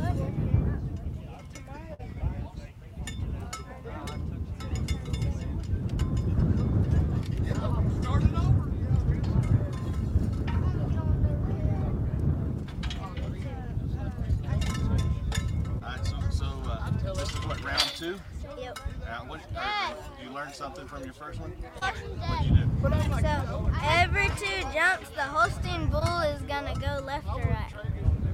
you 20.46 20.52
learned 20.52 20.56
something 20.56 20.88
from 20.88 21.04
your 21.04 21.14
first 21.14 21.40
one. 21.40 21.52
What'd 21.52 22.46
you 22.46 22.56
do? 22.56 23.22
So 23.22 23.72
every 23.84 24.28
two 24.38 24.62
jumps, 24.74 25.10
the 25.10 25.24
Holstein 25.24 25.88
bull 25.88 26.20
is 26.22 26.42
gonna 26.44 26.74
go 26.76 27.04
left 27.04 27.28
or 27.28 27.42
right. 27.42 27.74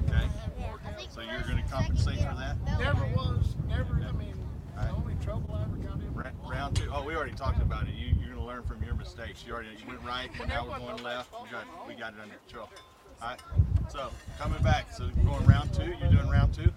Okay. 0.08 0.28
So 1.10 1.20
you're 1.22 1.40
gonna 1.40 1.64
compensate 1.70 2.18
for 2.18 2.34
that. 2.34 2.56
Never 2.78 3.06
was, 3.16 3.56
never, 3.68 3.94
I 3.94 4.12
mean, 4.12 4.34
All 4.76 4.84
right. 4.84 4.88
the 4.88 4.94
only 4.94 5.14
trouble 5.24 5.54
I 5.54 5.62
ever 5.62 5.76
got 5.76 6.00
in. 6.00 6.14
Ra- 6.14 6.30
Round 6.48 6.76
two. 6.76 6.88
Oh, 6.92 7.02
we 7.04 7.14
already 7.16 7.32
talked 7.32 7.62
about 7.62 7.88
it. 7.88 7.94
You, 7.94 8.14
you're 8.20 8.34
gonna 8.34 8.46
learn 8.46 8.62
from 8.64 8.82
your 8.82 8.94
mistakes. 8.94 9.44
You 9.46 9.54
already 9.54 9.70
you 9.70 9.86
went 9.88 10.02
right, 10.04 10.28
and 10.38 10.48
now 10.48 10.68
we're 10.68 10.78
going 10.78 11.02
left. 11.02 11.32
We 11.42 11.48
got 11.50 11.64
we 11.88 11.94
got 11.94 12.12
it 12.14 12.20
under 12.22 12.34
control. 12.46 12.68
All 13.22 13.28
right. 13.30 13.40
So 13.88 14.10
coming 14.38 14.62
back. 14.62 14.92
So 14.92 15.08
going 15.24 15.46
round 15.46 15.72
two. 15.72 15.94
You're 16.00 16.10
doing 16.10 16.28
round 16.28 16.52
two. 16.54 16.72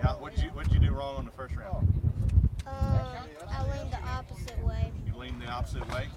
Yeah. 0.00 0.14
What 0.14 0.34
did 0.34 0.44
you 0.44 0.50
what 0.50 0.64
did 0.68 0.74
you 0.82 0.88
do 0.88 0.94
wrong 0.94 1.16
on 1.16 1.24
the 1.24 1.30
first 1.32 1.54
round? 1.54 1.86
Um, 2.66 3.00
I 3.50 3.62
leaned 3.78 3.92
the 3.92 4.02
opposite 4.06 4.58
way. 4.64 4.92
You 5.06 5.14
leaned 5.16 5.37
the 5.48 5.54
opposite 5.54 5.88
way. 5.92 6.08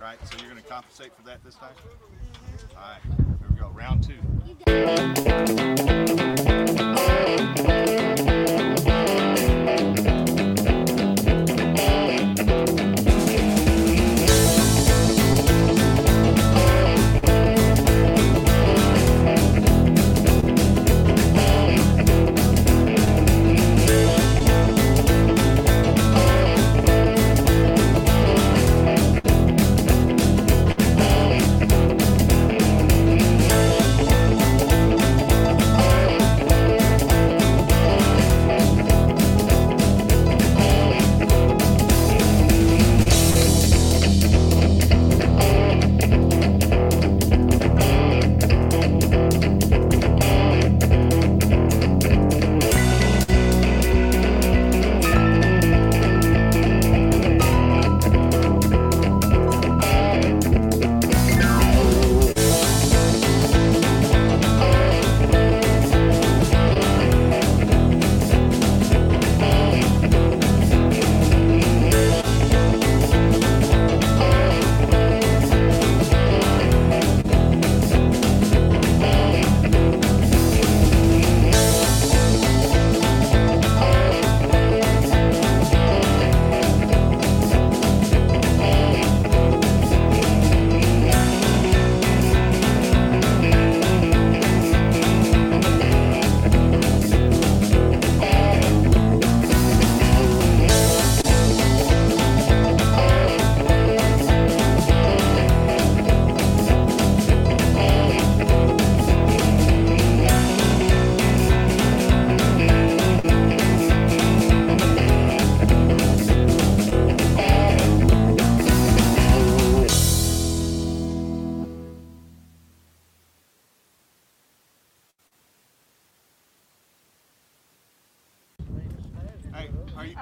Right. 0.00 0.18
So 0.28 0.38
you're 0.38 0.48
gonna 0.48 0.62
compensate 0.62 1.12
for 1.16 1.22
that 1.22 1.42
this 1.44 1.56
time. 1.56 1.74
All 2.76 2.82
right. 2.82 3.00
Here 3.40 3.48
we 3.50 3.56
go. 3.56 3.68
Round 3.70 4.02
two. 4.04 4.14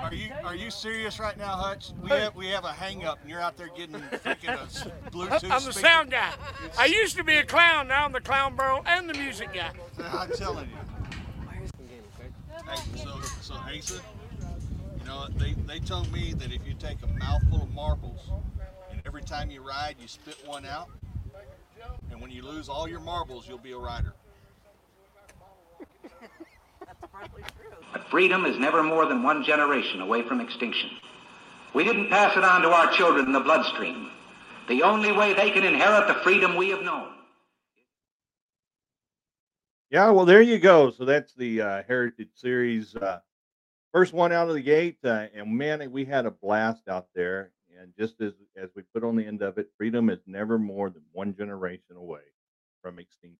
Are 0.02 0.14
you 0.14 0.30
are 0.44 0.54
you 0.54 0.70
serious 0.70 1.18
right 1.18 1.36
now, 1.36 1.56
Hutch? 1.56 1.90
We 2.02 2.10
have 2.10 2.34
we 2.34 2.46
have 2.48 2.64
a 2.64 2.72
hang 2.72 3.04
up, 3.04 3.18
and 3.22 3.30
you're 3.30 3.40
out 3.40 3.56
there 3.56 3.68
getting 3.76 3.96
freaking 3.96 4.56
a 4.56 4.62
s- 4.62 4.86
Bluetooth. 5.10 5.44
I'm 5.44 5.64
the 5.64 5.72
speaker. 5.72 5.80
sound 5.80 6.10
guy. 6.10 6.32
I 6.78 6.86
used 6.86 7.16
to 7.16 7.24
be 7.24 7.36
a 7.36 7.44
clown. 7.44 7.88
Now 7.88 8.04
I'm 8.04 8.12
the 8.12 8.20
clown 8.20 8.56
barrel 8.56 8.82
and 8.86 9.08
the 9.08 9.14
music 9.14 9.52
guy. 9.52 9.70
I'm 10.12 10.30
telling 10.32 10.68
you. 10.68 10.76
Hey, 12.68 12.98
so 12.98 13.20
so 13.40 13.54
Asa, 13.54 14.00
you 14.98 15.04
know 15.06 15.28
they 15.36 15.52
they 15.66 15.78
told 15.78 16.12
me 16.12 16.32
that 16.34 16.52
if 16.52 16.66
you 16.66 16.74
take 16.74 16.98
a 17.02 17.06
mouthful 17.06 17.62
of 17.62 17.72
marbles, 17.72 18.30
and 18.90 19.00
every 19.06 19.22
time 19.22 19.50
you 19.50 19.62
ride 19.66 19.96
you 20.00 20.08
spit 20.08 20.36
one 20.46 20.66
out, 20.66 20.88
and 22.10 22.20
when 22.20 22.30
you 22.30 22.42
lose 22.42 22.68
all 22.68 22.88
your 22.88 23.00
marbles, 23.00 23.46
you'll 23.48 23.58
be 23.58 23.72
a 23.72 23.78
rider. 23.78 24.14
But 27.92 28.08
freedom 28.10 28.44
is 28.44 28.58
never 28.58 28.82
more 28.82 29.06
than 29.06 29.22
one 29.22 29.44
generation 29.44 30.00
away 30.00 30.22
from 30.22 30.40
extinction. 30.40 30.90
We 31.74 31.84
didn't 31.84 32.08
pass 32.08 32.36
it 32.36 32.44
on 32.44 32.62
to 32.62 32.68
our 32.68 32.92
children 32.92 33.26
in 33.26 33.32
the 33.32 33.40
bloodstream. 33.40 34.10
The 34.68 34.82
only 34.82 35.12
way 35.12 35.34
they 35.34 35.50
can 35.50 35.64
inherit 35.64 36.08
the 36.08 36.14
freedom 36.22 36.56
we 36.56 36.70
have 36.70 36.82
known. 36.82 37.12
Yeah, 39.90 40.10
well, 40.10 40.24
there 40.24 40.42
you 40.42 40.58
go. 40.58 40.90
So 40.90 41.04
that's 41.04 41.34
the 41.34 41.62
uh, 41.62 41.82
Heritage 41.86 42.30
Series 42.34 42.96
uh, 42.96 43.20
first 43.96 44.12
one 44.12 44.30
out 44.30 44.46
of 44.46 44.54
the 44.54 44.60
gate, 44.60 44.98
uh, 45.04 45.26
and 45.34 45.56
man, 45.56 45.90
we 45.90 46.04
had 46.04 46.26
a 46.26 46.30
blast 46.30 46.86
out 46.86 47.06
there. 47.14 47.52
And 47.80 47.94
just 47.98 48.20
as 48.20 48.34
as 48.54 48.68
we 48.76 48.82
put 48.92 49.04
on 49.04 49.16
the 49.16 49.26
end 49.26 49.40
of 49.40 49.56
it, 49.56 49.70
freedom 49.78 50.10
is 50.10 50.18
never 50.26 50.58
more 50.58 50.90
than 50.90 51.02
one 51.12 51.34
generation 51.34 51.96
away 51.96 52.20
from 52.82 52.98
extinction. 52.98 53.38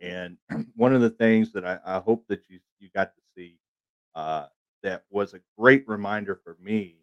And 0.00 0.38
one 0.74 0.92
of 0.92 1.02
the 1.02 1.10
things 1.10 1.52
that 1.52 1.64
I, 1.64 1.78
I 1.84 1.98
hope 2.00 2.26
that 2.28 2.42
you 2.48 2.58
you 2.80 2.88
got 2.94 3.14
to 3.14 3.22
see 3.34 3.58
uh, 4.14 4.46
that 4.82 5.04
was 5.10 5.34
a 5.34 5.40
great 5.58 5.86
reminder 5.86 6.40
for 6.42 6.56
me, 6.60 6.96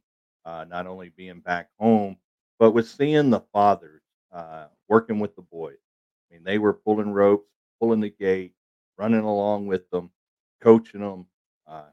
uh, 0.46 0.66
not 0.68 0.88
only 0.88 1.10
being 1.10 1.40
back 1.40 1.70
home, 1.80 2.18
but 2.60 2.72
with 2.72 2.88
seeing 2.88 3.30
the 3.30 3.42
fathers 3.54 4.02
uh, 4.34 4.66
working 4.90 5.20
with 5.20 5.36
the 5.36 5.42
boys. 5.42 5.78
I 6.32 6.34
mean, 6.36 6.44
they 6.44 6.58
were 6.58 6.74
pulling 6.74 7.12
ropes, 7.12 7.50
pulling 7.80 8.00
the 8.00 8.10
gate, 8.10 8.54
running 8.98 9.22
along 9.22 9.68
with 9.68 9.90
them, 9.92 10.10
coaching 10.62 11.02
them, 11.02 11.28
uh, 11.68 11.84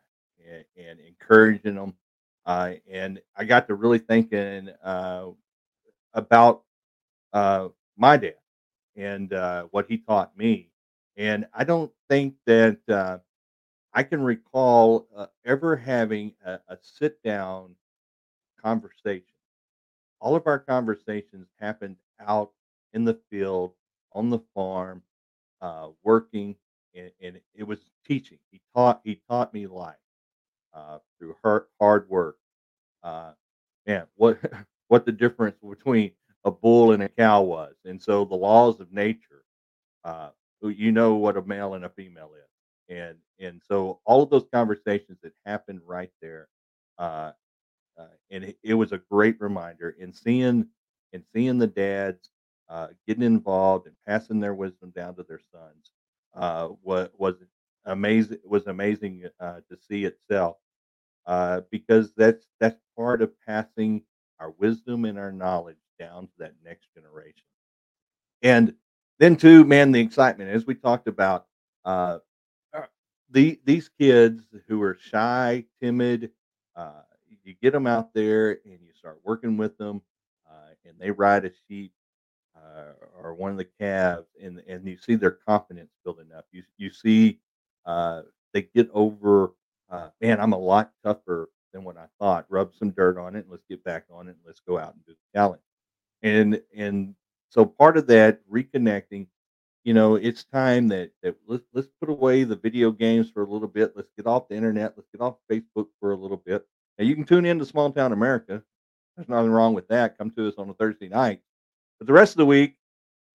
and, 0.48 0.64
and 0.76 1.00
encouraging 1.00 1.74
them. 1.74 1.94
Uh, 2.46 2.74
and 2.90 3.20
I 3.36 3.44
got 3.44 3.66
to 3.68 3.74
really 3.74 3.98
thinking 3.98 4.70
uh, 4.82 5.26
about 6.14 6.62
my 7.32 8.16
dad 8.16 8.34
and 8.96 9.30
what 9.70 9.86
he 9.88 9.98
taught 9.98 10.36
me. 10.36 10.70
And 11.16 11.46
I 11.52 11.64
don't 11.64 11.92
think 12.08 12.34
that 12.46 13.20
I 13.92 14.02
can 14.04 14.22
recall 14.22 15.08
uh, 15.16 15.26
ever 15.44 15.76
having 15.76 16.34
a, 16.44 16.60
a 16.68 16.78
sit 16.82 17.22
down 17.22 17.74
conversation. 18.62 19.24
All 20.20 20.36
of 20.36 20.46
our 20.46 20.58
conversations 20.58 21.48
happened 21.60 21.96
out 22.20 22.52
in 22.92 23.04
the 23.04 23.18
field, 23.30 23.72
on 24.12 24.30
the 24.30 24.40
farm, 24.54 25.02
uh, 25.62 25.88
working, 26.04 26.56
and, 26.94 27.10
and 27.22 27.40
it 27.54 27.64
was 27.64 27.80
teaching. 28.06 28.38
He 28.50 28.60
taught 28.74 29.00
he 29.04 29.20
taught 29.28 29.54
me 29.54 29.66
life 29.66 29.96
uh, 30.74 30.98
through 31.18 31.36
hard 31.42 31.64
hard 31.80 32.08
work. 32.08 32.38
Uh, 33.02 33.32
man, 33.86 34.06
what 34.16 34.38
what 34.88 35.06
the 35.06 35.12
difference 35.12 35.58
between 35.68 36.12
a 36.44 36.50
bull 36.50 36.92
and 36.92 37.02
a 37.02 37.08
cow 37.08 37.42
was, 37.42 37.74
and 37.84 38.02
so 38.02 38.24
the 38.24 38.36
laws 38.36 38.80
of 38.80 38.92
nature. 38.92 39.44
Uh, 40.04 40.30
you 40.62 40.92
know 40.92 41.14
what 41.16 41.36
a 41.38 41.42
male 41.42 41.74
and 41.74 41.84
a 41.86 41.90
female 41.90 42.32
is, 42.36 42.49
and 42.90 43.16
and 43.38 43.62
so 43.66 44.00
all 44.04 44.22
of 44.22 44.30
those 44.30 44.46
conversations 44.52 45.18
that 45.22 45.32
happened 45.46 45.80
right 45.86 46.10
there, 46.20 46.48
uh, 46.98 47.32
uh, 47.98 48.06
and 48.30 48.44
it, 48.44 48.58
it 48.62 48.74
was 48.74 48.92
a 48.92 49.00
great 49.10 49.40
reminder. 49.40 49.96
And 50.00 50.14
seeing 50.14 50.66
and 51.12 51.24
seeing 51.32 51.58
the 51.58 51.66
dads 51.66 52.30
uh, 52.68 52.88
getting 53.06 53.24
involved 53.24 53.86
and 53.86 53.96
passing 54.06 54.40
their 54.40 54.54
wisdom 54.54 54.92
down 54.94 55.14
to 55.16 55.22
their 55.22 55.40
sons 55.52 55.92
uh, 56.34 56.68
was 56.82 57.08
was 57.16 57.36
amazing. 57.86 58.38
Was 58.44 58.66
amazing 58.66 59.24
uh, 59.40 59.60
to 59.70 59.78
see 59.88 60.04
itself 60.04 60.58
uh, 61.26 61.62
because 61.70 62.12
that's 62.16 62.46
that's 62.58 62.80
part 62.96 63.22
of 63.22 63.32
passing 63.46 64.02
our 64.40 64.50
wisdom 64.58 65.04
and 65.04 65.18
our 65.18 65.32
knowledge 65.32 65.76
down 65.98 66.26
to 66.26 66.32
that 66.38 66.54
next 66.64 66.88
generation. 66.94 67.44
And 68.42 68.74
then 69.18 69.36
too, 69.36 69.64
man, 69.64 69.92
the 69.92 70.00
excitement 70.00 70.50
as 70.50 70.66
we 70.66 70.74
talked 70.74 71.08
about 71.08 71.46
uh, 71.84 72.18
the 73.30 73.60
these 73.64 73.88
kids 73.88 74.44
who 74.68 74.82
are 74.82 74.98
shy, 75.00 75.64
timid. 75.82 76.30
Uh, 76.76 77.02
you 77.44 77.54
get 77.62 77.72
them 77.72 77.86
out 77.86 78.12
there 78.14 78.52
and 78.64 78.78
you 78.80 78.92
start 78.94 79.20
working 79.24 79.56
with 79.56 79.76
them, 79.78 80.02
uh, 80.48 80.70
and 80.84 80.98
they 80.98 81.10
ride 81.10 81.44
a 81.44 81.50
sheep 81.68 81.92
uh, 82.56 82.92
or 83.22 83.34
one 83.34 83.50
of 83.50 83.56
the 83.56 83.68
calves, 83.80 84.28
and 84.42 84.62
and 84.68 84.86
you 84.86 84.96
see 84.96 85.14
their 85.14 85.38
confidence 85.46 85.90
building 86.04 86.28
up. 86.36 86.46
You 86.52 86.62
you 86.76 86.90
see 86.92 87.38
uh, 87.86 88.22
they 88.52 88.62
get 88.74 88.90
over. 88.92 89.52
Uh, 89.90 90.08
man, 90.20 90.40
I'm 90.40 90.52
a 90.52 90.58
lot 90.58 90.92
tougher 91.04 91.48
than 91.72 91.82
what 91.84 91.96
I 91.96 92.06
thought. 92.18 92.46
Rub 92.48 92.74
some 92.74 92.90
dirt 92.90 93.18
on 93.18 93.34
it, 93.36 93.40
and 93.40 93.50
let's 93.50 93.64
get 93.68 93.82
back 93.84 94.04
on 94.12 94.28
it, 94.28 94.32
and 94.32 94.40
let's 94.46 94.60
go 94.60 94.78
out 94.78 94.94
and 94.94 95.04
do 95.06 95.12
the 95.12 95.38
challenge. 95.38 95.62
And 96.22 96.60
and 96.76 97.14
so 97.48 97.64
part 97.64 97.96
of 97.96 98.06
that 98.08 98.40
reconnecting, 98.50 99.26
you 99.84 99.94
know, 99.94 100.16
it's 100.16 100.44
time 100.44 100.88
that 100.88 101.10
that 101.22 101.36
let's 101.46 101.64
let's 101.72 101.88
put 102.00 102.10
away 102.10 102.44
the 102.44 102.56
video 102.56 102.90
games 102.90 103.30
for 103.30 103.42
a 103.42 103.46
little 103.50 103.68
bit. 103.68 103.92
Let's 103.96 104.10
get 104.16 104.26
off 104.26 104.48
the 104.48 104.56
internet. 104.56 104.94
Let's 104.96 105.08
get 105.12 105.22
off 105.22 105.36
Facebook 105.50 105.86
for 106.00 106.12
a 106.12 106.16
little 106.16 106.36
bit. 106.36 106.66
Now 106.98 107.04
you 107.04 107.14
can 107.14 107.24
tune 107.24 107.46
in 107.46 107.58
to 107.58 107.64
Small 107.64 107.90
Town 107.90 108.12
America. 108.12 108.62
There's 109.16 109.28
nothing 109.28 109.50
wrong 109.50 109.74
with 109.74 109.88
that. 109.88 110.18
Come 110.18 110.30
to 110.32 110.48
us 110.48 110.54
on 110.58 110.68
a 110.68 110.74
Thursday 110.74 111.08
night. 111.08 111.40
But 111.98 112.06
the 112.06 112.12
rest 112.12 112.32
of 112.32 112.38
the 112.38 112.46
week, 112.46 112.76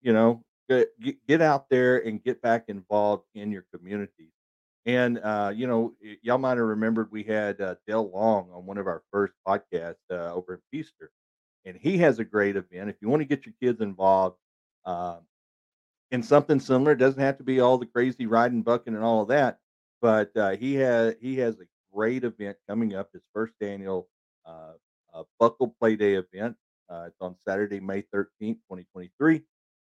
you 0.01 0.13
know, 0.13 0.43
get, 0.69 0.89
get 1.27 1.41
out 1.41 1.69
there 1.69 1.97
and 1.97 2.23
get 2.23 2.41
back 2.41 2.65
involved 2.67 3.25
in 3.35 3.51
your 3.51 3.65
communities. 3.73 4.31
And 4.85 5.19
uh, 5.19 5.51
you 5.53 5.65
know, 5.65 5.93
y'all 6.21 6.37
might 6.37 6.57
have 6.57 6.67
remembered 6.67 7.11
we 7.11 7.23
had 7.23 7.59
uh, 7.59 7.75
Dale 7.87 8.09
Long 8.11 8.49
on 8.53 8.67
one 8.67 8.77
of 8.77 8.85
our 8.85 9.01
first 9.11 9.33
podcasts 9.47 9.95
uh, 10.11 10.31
over 10.31 10.53
in 10.53 10.59
Feaster, 10.71 11.09
and 11.65 11.75
he 11.75 11.97
has 11.97 12.19
a 12.19 12.23
great 12.23 12.55
event. 12.55 12.91
If 12.91 12.97
you 13.01 13.09
want 13.09 13.21
to 13.21 13.27
get 13.27 13.47
your 13.47 13.55
kids 13.59 13.81
involved 13.81 14.37
uh, 14.85 15.17
in 16.11 16.23
something 16.23 16.59
similar, 16.59 16.91
it 16.93 16.97
doesn't 16.97 17.21
have 17.21 17.37
to 17.37 17.43
be 17.43 17.59
all 17.59 17.77
the 17.77 17.85
crazy 17.85 18.25
riding, 18.25 18.61
bucking, 18.61 18.95
and 18.95 19.03
all 19.03 19.21
of 19.21 19.27
that. 19.29 19.59
But 20.01 20.35
uh, 20.37 20.51
he 20.51 20.75
has 20.75 21.15
he 21.19 21.37
has 21.37 21.55
a 21.59 21.65
great 21.93 22.23
event 22.23 22.57
coming 22.69 22.95
up. 22.95 23.09
His 23.13 23.23
first 23.33 23.53
annual 23.61 24.07
uh, 24.45 24.73
uh, 25.13 25.23
Buckle 25.39 25.75
Play 25.79 25.95
Day 25.95 26.15
event. 26.15 26.55
Uh, 26.89 27.05
it's 27.07 27.21
on 27.21 27.35
Saturday, 27.47 27.79
May 27.79 28.01
thirteenth, 28.01 28.59
twenty 28.67 28.85
twenty 28.91 29.09
three. 29.17 29.41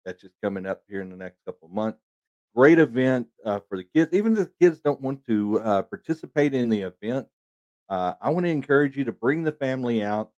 That's 0.05 0.21
just 0.21 0.35
coming 0.43 0.67
up 0.67 0.83
here 0.89 1.03
in 1.03 1.11
the 1.11 1.17
next 1.17 1.39
couple 1.47 1.69
months. 1.69 2.01
Great 2.57 2.81
event 2.81 3.29
uh, 3.45 3.61
for 3.69 3.77
the 3.77 3.85
kids. 3.85 4.13
Even 4.13 4.33
if 4.33 4.39
the 4.39 4.53
kids 4.61 4.81
don't 4.81 5.01
want 5.01 5.25
to 5.27 5.61
uh, 5.61 5.83
participate 5.83 6.55
in 6.55 6.69
the 6.69 6.83
event, 6.83 7.29
I 7.89 8.31
want 8.31 8.47
to 8.47 8.51
encourage 8.51 8.97
you 8.97 9.05
to 9.05 9.13
bring 9.13 9.45
the 9.45 9.53
family 9.53 10.03
out 10.03 10.31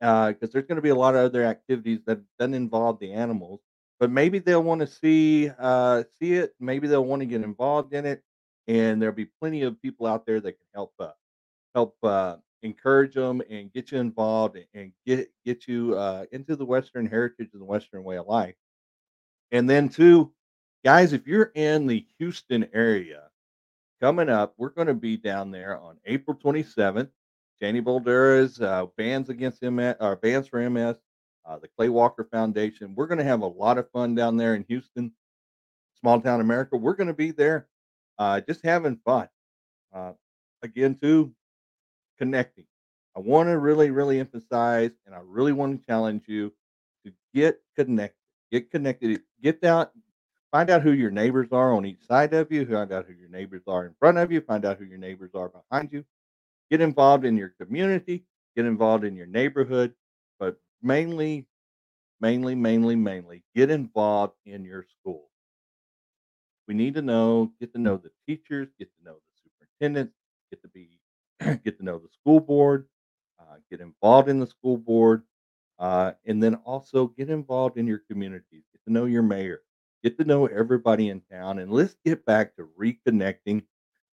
because 0.00 0.52
there's 0.52 0.66
going 0.66 0.76
to 0.76 0.82
be 0.82 0.88
a 0.90 0.94
lot 0.94 1.14
of 1.14 1.22
other 1.22 1.44
activities 1.44 2.00
that 2.06 2.20
doesn't 2.38 2.54
involve 2.54 3.00
the 3.00 3.12
animals. 3.12 3.60
But 4.00 4.10
maybe 4.10 4.38
they'll 4.38 4.62
want 4.62 4.80
to 4.80 4.86
see 4.86 5.50
uh, 5.58 6.04
see 6.18 6.34
it. 6.34 6.54
Maybe 6.60 6.86
they'll 6.86 7.04
want 7.04 7.20
to 7.20 7.26
get 7.26 7.42
involved 7.42 7.92
in 7.94 8.06
it, 8.06 8.22
and 8.68 9.02
there'll 9.02 9.14
be 9.14 9.28
plenty 9.40 9.62
of 9.62 9.80
people 9.82 10.06
out 10.06 10.24
there 10.24 10.40
that 10.40 10.52
can 10.52 10.66
help 10.72 10.92
uh, 11.00 11.10
help 11.74 11.96
uh, 12.02 12.36
encourage 12.62 13.14
them 13.14 13.42
and 13.50 13.72
get 13.72 13.92
you 13.92 13.98
involved 13.98 14.58
and, 14.74 14.92
get 15.06 15.30
get 15.44 15.66
you 15.66 15.96
uh, 15.96 16.24
into 16.32 16.56
the 16.56 16.64
Western 16.64 17.06
heritage 17.06 17.50
and 17.52 17.60
the 17.60 17.66
Western 17.66 18.04
way 18.04 18.18
of 18.18 18.26
life. 18.26 18.54
And 19.50 19.68
then 19.68 19.88
too, 19.88 20.32
guys, 20.84 21.12
if 21.12 21.26
you're 21.26 21.52
in 21.54 21.86
the 21.86 22.06
Houston 22.18 22.68
area 22.72 23.22
coming 24.00 24.28
up, 24.28 24.54
we're 24.58 24.68
going 24.70 24.88
to 24.88 24.94
be 24.94 25.16
down 25.16 25.50
there 25.50 25.78
on 25.78 25.96
April 26.06 26.36
27th. 26.36 27.08
Danny 27.60 27.80
Boldera's 27.80 28.60
uh, 28.60 28.86
Bands 28.96 29.30
Against 29.30 29.62
MS, 29.62 29.96
or 29.98 30.16
Bands 30.16 30.46
for 30.46 30.68
MS, 30.68 30.96
uh, 31.44 31.58
the 31.58 31.68
Clay 31.68 31.88
Walker 31.88 32.28
Foundation. 32.30 32.94
We're 32.94 33.06
going 33.06 33.18
to 33.18 33.24
have 33.24 33.42
a 33.42 33.46
lot 33.46 33.78
of 33.78 33.90
fun 33.90 34.14
down 34.14 34.36
there 34.36 34.54
in 34.54 34.64
Houston, 34.68 35.12
small 36.00 36.20
town 36.20 36.40
America. 36.40 36.76
We're 36.76 36.96
going 36.96 37.08
to 37.08 37.14
be 37.14 37.30
there, 37.30 37.66
uh, 38.18 38.40
just 38.40 38.64
having 38.64 39.00
fun. 39.04 39.28
Uh, 39.92 40.12
again, 40.62 40.96
too, 41.00 41.32
connecting. 42.18 42.66
I 43.16 43.20
want 43.20 43.48
to 43.48 43.58
really, 43.58 43.90
really 43.90 44.20
emphasize, 44.20 44.90
and 45.06 45.14
I 45.14 45.20
really 45.24 45.52
want 45.52 45.80
to 45.80 45.86
challenge 45.86 46.24
you 46.26 46.52
to 47.04 47.12
get 47.34 47.60
connected. 47.76 48.14
Get 48.52 48.70
connected. 48.70 49.22
Get 49.42 49.64
out. 49.64 49.92
Find 50.52 50.70
out 50.70 50.82
who 50.82 50.92
your 50.92 51.10
neighbors 51.10 51.48
are 51.52 51.74
on 51.74 51.84
each 51.84 52.06
side 52.06 52.32
of 52.32 52.50
you. 52.50 52.64
Find 52.64 52.92
out 52.92 53.06
who 53.06 53.12
your 53.12 53.28
neighbors 53.28 53.62
are 53.66 53.86
in 53.86 53.94
front 53.98 54.18
of 54.18 54.32
you. 54.32 54.40
Find 54.40 54.64
out 54.64 54.78
who 54.78 54.84
your 54.84 54.98
neighbors 54.98 55.30
are 55.34 55.50
behind 55.50 55.92
you. 55.92 56.04
Get 56.70 56.80
involved 56.80 57.24
in 57.24 57.36
your 57.36 57.52
community. 57.60 58.24
Get 58.56 58.66
involved 58.66 59.04
in 59.04 59.14
your 59.14 59.26
neighborhood. 59.26 59.92
Mainly, 60.82 61.46
mainly, 62.20 62.54
mainly, 62.54 62.96
mainly, 62.96 63.44
get 63.54 63.70
involved 63.70 64.36
in 64.46 64.64
your 64.64 64.84
school. 64.84 65.30
We 66.66 66.74
need 66.74 66.94
to 66.94 67.02
know, 67.02 67.52
get 67.60 67.72
to 67.72 67.80
know 67.80 67.96
the 67.96 68.10
teachers, 68.26 68.68
get 68.78 68.90
to 68.96 69.04
know 69.04 69.14
the 69.14 69.50
superintendents, 69.50 70.14
get 70.50 70.62
to 70.62 70.68
be 70.68 71.00
get 71.64 71.78
to 71.78 71.84
know 71.84 71.98
the 71.98 72.08
school 72.20 72.40
board, 72.40 72.86
uh, 73.40 73.56
get 73.70 73.80
involved 73.80 74.28
in 74.28 74.38
the 74.38 74.46
school 74.46 74.76
board, 74.76 75.22
uh, 75.78 76.12
and 76.26 76.42
then 76.42 76.56
also 76.56 77.06
get 77.08 77.30
involved 77.30 77.78
in 77.78 77.86
your 77.86 78.02
communities. 78.10 78.64
Get 78.72 78.84
to 78.86 78.92
know 78.92 79.06
your 79.06 79.22
mayor, 79.22 79.62
get 80.02 80.18
to 80.18 80.24
know 80.24 80.46
everybody 80.46 81.08
in 81.08 81.22
town, 81.32 81.58
and 81.60 81.72
let's 81.72 81.96
get 82.04 82.24
back 82.26 82.54
to 82.56 82.68
reconnecting. 82.78 83.62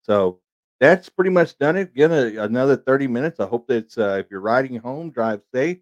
So 0.03 0.41
that's 0.81 1.09
pretty 1.09 1.31
much 1.31 1.59
done 1.59 1.77
it. 1.77 1.91
Again, 1.91 2.13
another 2.39 2.77
30 2.77 3.07
minutes. 3.07 3.39
I 3.39 3.47
hope 3.47 3.69
that 3.69 3.97
uh, 3.99 4.19
if 4.19 4.27
you're 4.31 4.41
riding 4.41 4.77
home, 4.77 5.11
drive 5.11 5.43
safe. 5.55 5.79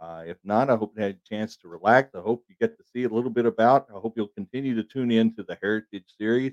Uh, 0.00 0.24
if 0.26 0.36
not, 0.44 0.70
I 0.70 0.76
hope 0.76 0.92
you 0.96 1.02
had 1.02 1.16
a 1.16 1.28
chance 1.28 1.56
to 1.58 1.68
relax. 1.68 2.14
I 2.14 2.20
hope 2.20 2.44
you 2.48 2.56
get 2.60 2.76
to 2.76 2.84
see 2.84 3.04
a 3.04 3.08
little 3.08 3.30
bit 3.30 3.46
about. 3.46 3.86
I 3.90 3.98
hope 3.98 4.14
you'll 4.16 4.28
continue 4.28 4.74
to 4.74 4.82
tune 4.84 5.10
in 5.10 5.34
to 5.36 5.42
the 5.42 5.56
Heritage 5.62 6.04
series. 6.18 6.52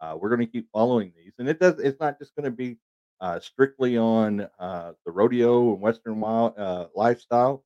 Uh, 0.00 0.16
we're 0.20 0.28
going 0.28 0.40
to 0.40 0.46
keep 0.46 0.68
following 0.72 1.12
these, 1.16 1.32
and 1.38 1.48
it 1.48 1.58
does. 1.58 1.80
It's 1.80 2.00
not 2.00 2.18
just 2.18 2.34
going 2.36 2.44
to 2.44 2.50
be 2.50 2.76
uh, 3.20 3.40
strictly 3.40 3.96
on 3.96 4.48
uh, 4.58 4.92
the 5.04 5.10
rodeo 5.10 5.72
and 5.72 5.80
Western 5.80 6.20
wild 6.20 6.58
uh, 6.58 6.86
lifestyle. 6.94 7.64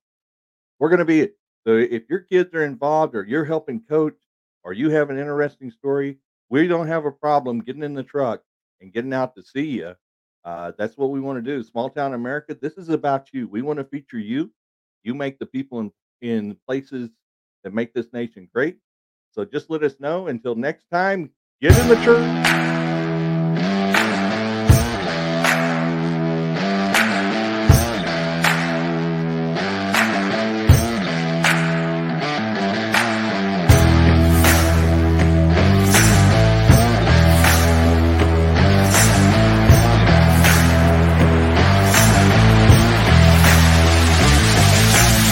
We're 0.79 0.89
going 0.89 0.99
to 0.99 1.05
be. 1.05 1.29
So 1.67 1.75
if 1.75 2.03
your 2.09 2.21
kids 2.21 2.53
are 2.55 2.65
involved, 2.65 3.15
or 3.15 3.23
you're 3.23 3.45
helping 3.45 3.81
coach, 3.81 4.15
or 4.63 4.73
you 4.73 4.89
have 4.89 5.09
an 5.09 5.19
interesting 5.19 5.71
story, 5.71 6.17
we 6.49 6.67
don't 6.67 6.87
have 6.87 7.05
a 7.05 7.11
problem 7.11 7.59
getting 7.61 7.83
in 7.83 7.93
the 7.93 8.03
truck 8.03 8.41
and 8.79 8.91
getting 8.93 9.13
out 9.13 9.35
to 9.35 9.43
see 9.43 9.65
you. 9.65 9.95
Uh, 10.43 10.71
that's 10.77 10.97
what 10.97 11.11
we 11.11 11.19
want 11.19 11.37
to 11.37 11.41
do. 11.41 11.63
Small 11.63 11.89
town 11.89 12.13
America. 12.13 12.57
This 12.59 12.73
is 12.77 12.89
about 12.89 13.29
you. 13.33 13.47
We 13.47 13.61
want 13.61 13.77
to 13.79 13.85
feature 13.85 14.19
you. 14.19 14.51
You 15.03 15.13
make 15.13 15.39
the 15.39 15.45
people 15.45 15.79
in 15.79 15.91
in 16.21 16.55
places 16.67 17.09
that 17.63 17.73
make 17.73 17.93
this 17.93 18.13
nation 18.13 18.47
great. 18.53 18.77
So 19.31 19.45
just 19.45 19.69
let 19.69 19.83
us 19.83 19.95
know. 19.99 20.27
Until 20.27 20.55
next 20.55 20.85
time, 20.91 21.31
get 21.61 21.77
in 21.79 21.87
the 21.87 21.95
truck. 22.03 22.80